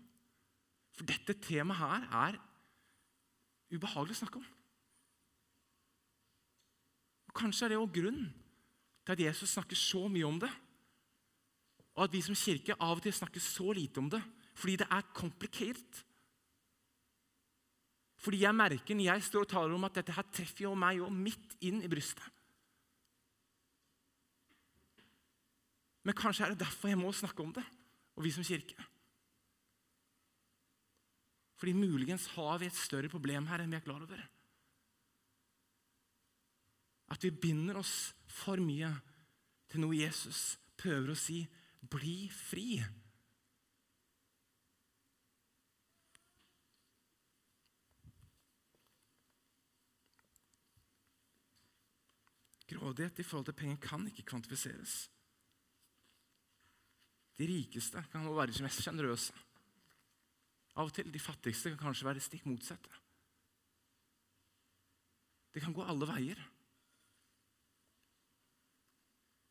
For 0.92 1.09
dette 1.09 1.38
temaet 1.42 1.78
her 1.82 2.07
er 2.26 2.38
ubehagelig 3.72 4.18
å 4.18 4.20
snakke 4.22 4.42
om. 4.42 4.48
Og 7.30 7.38
Kanskje 7.38 7.66
er 7.66 7.72
det 7.72 7.80
òg 7.80 7.94
grunnen 7.94 8.28
til 9.03 9.14
at 9.14 9.22
Jesus 9.24 9.55
snakker 9.55 9.78
så 9.78 10.05
mye 10.12 10.28
om 10.28 10.38
det. 10.42 10.50
Og 11.97 12.07
at 12.07 12.14
vi 12.14 12.22
som 12.24 12.36
kirke 12.38 12.76
av 12.78 12.97
og 12.97 13.05
til 13.05 13.14
snakker 13.14 13.43
så 13.43 13.72
lite 13.76 14.01
om 14.01 14.09
det 14.12 14.22
fordi 14.53 14.76
det 14.82 14.86
er 14.93 15.12
complicated. 15.16 16.03
Fordi 18.20 18.43
jeg 18.45 18.55
merker 18.55 18.95
når 18.95 19.09
jeg 19.09 19.24
står 19.26 19.47
og 19.47 19.51
taler 19.51 19.74
om 19.74 19.86
at 19.88 19.97
dette 19.97 20.14
her 20.14 20.26
treffer 20.28 20.66
jo 20.66 20.74
meg 20.78 21.01
jo 21.01 21.09
midt 21.09 21.57
inn 21.64 21.80
i 21.82 21.88
brystet. 21.90 22.26
Men 26.05 26.18
kanskje 26.18 26.47
er 26.47 26.53
det 26.53 26.64
derfor 26.66 26.90
jeg 26.90 27.01
må 27.01 27.12
snakke 27.14 27.43
om 27.45 27.53
det, 27.55 27.64
og 28.18 28.24
vi 28.26 28.32
som 28.34 28.45
kirke. 28.45 28.76
Fordi 31.62 31.74
muligens 31.78 32.26
har 32.34 32.59
vi 32.59 32.66
et 32.66 32.78
større 32.78 33.11
problem 33.11 33.47
her 33.47 33.62
enn 33.62 33.70
vi 33.70 33.78
er 33.78 33.84
klar 33.86 34.03
over. 34.03 34.22
At 37.14 37.22
vi 37.22 37.30
binder 37.30 37.78
oss 37.78 38.12
for 38.26 38.59
mye 38.59 38.90
til 39.70 39.84
noe 39.84 39.95
Jesus 39.95 40.59
prøver 40.78 41.12
å 41.12 41.18
si 41.18 41.38
'bli 41.83 42.28
fri'. 42.30 42.85
Grådighet 52.72 53.18
i 53.18 53.22
forhold 53.22 53.45
til 53.45 53.53
penger 53.59 53.76
kan 53.76 54.07
ikke 54.07 54.22
kvantifiseres. 54.22 55.11
De 57.39 57.47
rikeste 57.49 58.05
kan 58.12 58.24
være 58.24 58.53
de 58.53 58.62
mest 58.62 58.83
sjenerøse. 58.83 59.35
Av 60.76 60.89
og 60.89 60.95
til 60.97 61.11
de 61.12 61.20
fattigste 61.20 61.72
kan 61.72 61.80
kanskje 61.80 62.09
være 62.09 62.24
stikk 62.24 62.47
motsatte. 62.49 63.01
Det 65.53 65.61
kan 65.61 65.74
gå 65.76 65.85
alle 65.85 66.09
veier. 66.09 66.39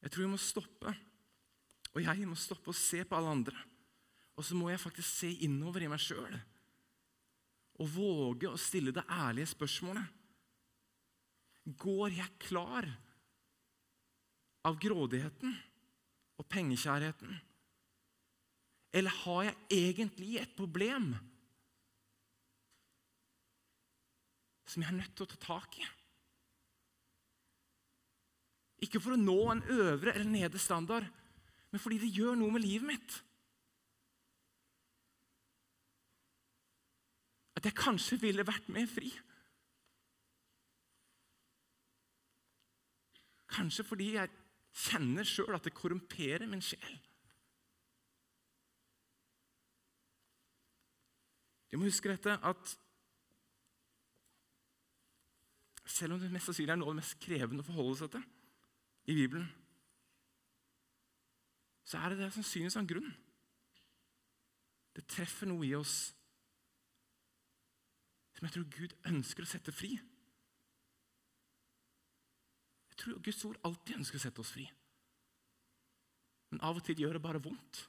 Jeg 0.02 0.12
tror 0.12 0.24
vi 0.24 0.32
må 0.32 0.40
stoppe, 0.42 0.96
og 1.92 2.04
jeg 2.06 2.28
må 2.28 2.38
stoppe 2.40 2.72
å 2.72 2.78
se 2.78 3.04
på 3.08 3.18
alle 3.18 3.34
andre. 3.36 3.68
Og 4.40 4.46
så 4.48 4.56
må 4.56 4.70
jeg 4.72 4.82
faktisk 4.82 5.10
se 5.10 5.32
innover 5.46 5.84
i 5.86 5.92
meg 5.92 6.02
sjøl 6.02 6.40
og 7.82 7.88
våge 7.96 8.50
å 8.52 8.60
stille 8.62 8.94
det 8.94 9.04
ærlige 9.10 9.50
spørsmålet. 9.56 10.06
Går 11.82 12.14
jeg 12.14 12.42
klar 12.44 12.86
av 14.68 14.78
grådigheten 14.82 15.56
og 16.38 16.48
pengekjærheten? 16.52 17.32
Eller 18.92 19.18
har 19.24 19.48
jeg 19.48 19.58
egentlig 19.78 20.36
et 20.42 20.54
problem 20.58 21.14
som 24.68 24.84
jeg 24.84 24.92
er 24.92 25.00
nødt 25.00 25.16
til 25.18 25.26
å 25.26 25.32
ta 25.32 25.42
tak 25.48 25.80
i? 25.82 25.88
Ikke 28.86 29.02
for 29.02 29.16
å 29.16 29.22
nå 29.22 29.40
en 29.54 29.66
øvre 29.74 30.14
eller 30.14 30.30
nede 30.30 30.62
standard, 30.62 31.06
men 31.72 31.80
fordi 31.80 31.98
det 32.02 32.12
gjør 32.12 32.36
noe 32.40 32.52
med 32.52 32.64
livet 32.66 32.88
mitt. 32.88 33.18
At 37.56 37.68
jeg 37.68 37.78
kanskje 37.78 38.20
ville 38.20 38.48
vært 38.48 38.68
mer 38.74 38.88
fri. 38.90 39.12
Kanskje 43.52 43.86
fordi 43.88 44.14
jeg 44.16 44.32
kjenner 44.72 45.28
sjøl 45.28 45.56
at 45.56 45.68
det 45.68 45.76
korrumperer 45.76 46.48
min 46.50 46.64
sjel. 46.64 47.00
Du 51.72 51.78
må 51.80 51.88
huske 51.88 52.12
dette 52.12 52.36
at 52.36 52.78
selv 55.88 56.16
om 56.16 56.20
det 56.20 56.32
mest 56.32 56.50
sannsynlig 56.50 56.74
er 56.74 56.80
noe 56.80 56.92
av 56.92 56.96
det 56.96 57.04
mest 57.04 57.20
krevende 57.24 57.64
å 57.64 57.68
forholde 57.68 58.00
seg 58.00 58.16
til 58.16 58.26
i 59.12 59.16
Bibelen, 59.18 59.48
så 61.92 62.00
er 62.00 62.14
det 62.14 62.22
det 62.22 62.32
sannsynligvis 62.32 62.78
en 62.80 62.88
grunn. 62.88 63.12
Det 64.96 65.04
treffer 65.12 65.50
noe 65.50 65.66
i 65.68 65.74
oss 65.76 65.96
som 68.32 68.48
jeg 68.48 68.56
tror 68.56 68.70
Gud 68.74 68.96
ønsker 69.12 69.44
å 69.44 69.50
sette 69.52 69.74
fri. 69.76 69.92
Jeg 72.92 73.00
tror 73.04 73.20
Guds 73.24 73.44
ord 73.48 73.60
alltid 73.68 74.00
ønsker 74.00 74.18
å 74.18 74.24
sette 74.24 74.44
oss 74.44 74.54
fri. 74.56 74.66
Men 76.52 76.64
av 76.68 76.80
og 76.80 76.86
til 76.88 77.04
gjør 77.04 77.20
det 77.20 77.24
bare 77.24 77.44
vondt. 77.44 77.84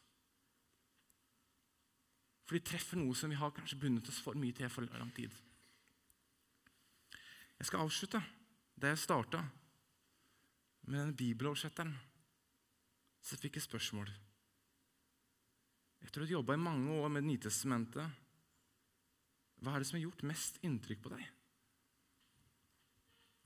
For 2.44 2.58
de 2.58 2.66
treffer 2.66 2.98
noe 2.98 3.14
som 3.16 3.30
vi 3.30 3.38
har 3.38 3.54
kanskje 3.54 3.80
bundet 3.80 4.10
oss 4.10 4.20
for 4.22 4.38
mye 4.38 4.54
til 4.56 4.70
for 4.70 4.86
lang 4.98 5.14
tid. 5.14 5.32
Jeg 7.58 7.70
skal 7.70 7.86
avslutte 7.86 8.20
der 8.82 8.96
jeg 8.96 9.04
starta, 9.04 9.44
med 10.90 10.98
denne 10.98 11.14
bibeloversetteren. 11.14 11.94
Så 13.22 13.38
fikk 13.38 13.58
jeg 13.58 13.66
spørsmål. 13.66 14.10
Etter 16.02 16.22
å 16.22 16.26
ha 16.26 16.34
jobba 16.34 16.56
i 16.56 16.62
mange 16.62 16.98
år 16.98 17.12
med 17.14 17.28
Nytestementet, 17.28 18.18
hva 19.62 19.76
er 19.76 19.82
det 19.82 19.88
som 19.88 20.00
har 20.00 20.08
gjort 20.08 20.24
mest 20.26 20.58
inntrykk 20.66 21.02
på 21.04 21.12
deg? 21.14 21.22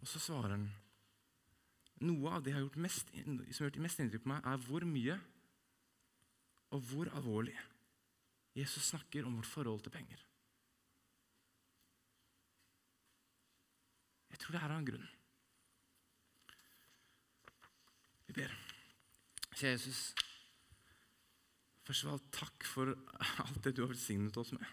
Og 0.00 0.08
så 0.08 0.20
svarer 0.22 0.56
han 0.56 0.68
noe 2.06 2.32
av 2.36 2.44
det 2.44 2.52
har 2.56 2.64
mest, 2.80 3.12
som 3.12 3.40
har 3.40 3.68
gjort 3.68 3.82
mest 3.84 4.00
inntrykk 4.00 4.24
på 4.24 4.32
meg, 4.32 4.44
er 4.48 4.62
hvor 4.64 4.84
mye 4.88 5.16
og 6.76 6.82
hvor 6.88 7.10
alvorlig 7.16 7.56
Jesus 8.56 8.88
snakker 8.90 9.26
om 9.28 9.36
vårt 9.36 9.48
forhold 9.48 9.84
til 9.84 9.92
penger. 9.92 10.22
Jeg 14.32 14.40
tror 14.40 14.56
det 14.56 14.62
her 14.62 14.72
har 14.72 14.80
en 14.80 14.88
grunn. 14.88 15.08
Vi 18.26 18.36
ber. 18.36 18.65
Kjære 19.56 19.72
Jesus. 19.72 20.00
Først 21.86 22.04
og 22.04 22.10
fremst 22.10 22.32
takk 22.36 22.66
for 22.68 22.92
alt 23.46 23.62
det 23.64 23.76
du 23.76 23.84
har 23.84 23.92
velsignet 23.94 24.36
oss 24.36 24.52
med. 24.52 24.66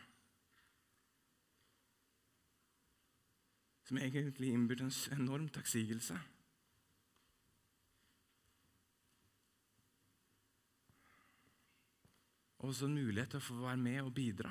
Som 3.88 4.00
egentlig 4.00 4.52
innbyr 4.52 4.84
en 4.84 4.96
enorm 5.16 5.50
takksigelse. 5.54 6.20
og 12.64 12.70
også 12.70 12.88
en 12.88 12.96
mulighet 12.96 13.34
til 13.34 13.42
å 13.42 13.44
få 13.44 13.56
være 13.60 13.80
med 13.84 13.98
og 14.06 14.14
bidra 14.16 14.48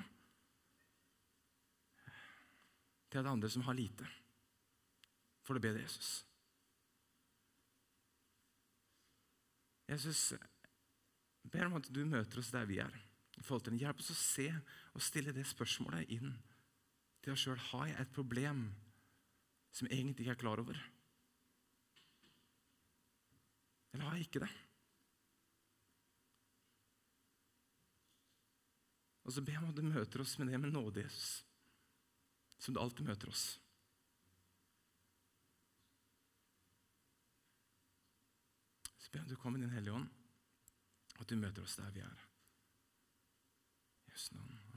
til 3.08 3.20
at 3.20 3.28
andre 3.30 3.48
som 3.52 3.64
har 3.64 3.76
lite, 3.76 4.04
får 5.44 5.56
det 5.56 5.62
bedre 5.64 5.84
Jesus. 5.84 6.10
Jesus 9.92 10.32
ber 11.52 11.68
om 11.68 11.76
at 11.78 11.88
du 11.92 12.02
møter 12.08 12.40
oss 12.40 12.52
der 12.54 12.68
vi 12.68 12.80
er. 12.82 12.94
Hjelp 13.42 14.00
oss 14.00 14.12
å 14.12 14.16
se 14.16 14.48
og 14.94 15.04
stille 15.04 15.34
det 15.34 15.44
spørsmålet 15.48 16.10
inn 16.14 16.32
til 17.24 17.34
oss 17.34 17.44
sjøl. 17.44 17.60
Har 17.72 17.88
jeg 17.90 18.00
et 18.00 18.14
problem 18.14 18.66
som 19.72 19.88
jeg 19.88 19.98
egentlig 19.98 20.26
ikke 20.26 20.36
er 20.36 20.42
klar 20.44 20.62
over? 20.62 20.78
Eller 23.92 24.08
har 24.08 24.16
jeg 24.16 24.28
ikke 24.28 24.44
det? 24.44 24.52
Og 29.22 29.34
så 29.34 29.42
ber 29.44 29.54
jeg 29.54 29.62
om 29.62 29.70
at 29.70 29.78
du 29.78 29.86
møter 29.86 30.22
oss 30.24 30.34
med 30.38 30.50
det 30.50 30.58
med 30.60 30.72
nåde, 30.74 31.04
Jesus. 31.04 31.42
Som 32.58 32.74
du 32.74 32.80
alltid 32.82 33.06
møter 33.06 33.30
oss. 33.30 33.61
Ber 39.12 39.20
om 39.20 39.28
du 39.28 39.36
kommer 39.36 39.58
med 39.58 39.68
Din 39.68 39.74
Hellige 39.74 39.94
Ånd, 39.94 40.08
at 41.20 41.28
du 41.28 41.36
møter 41.36 41.62
oss 41.62 41.76
der 41.76 41.90
vi 41.90 42.00
er. 42.00 42.28
Jesu 44.08 44.34
navn. 44.34 44.71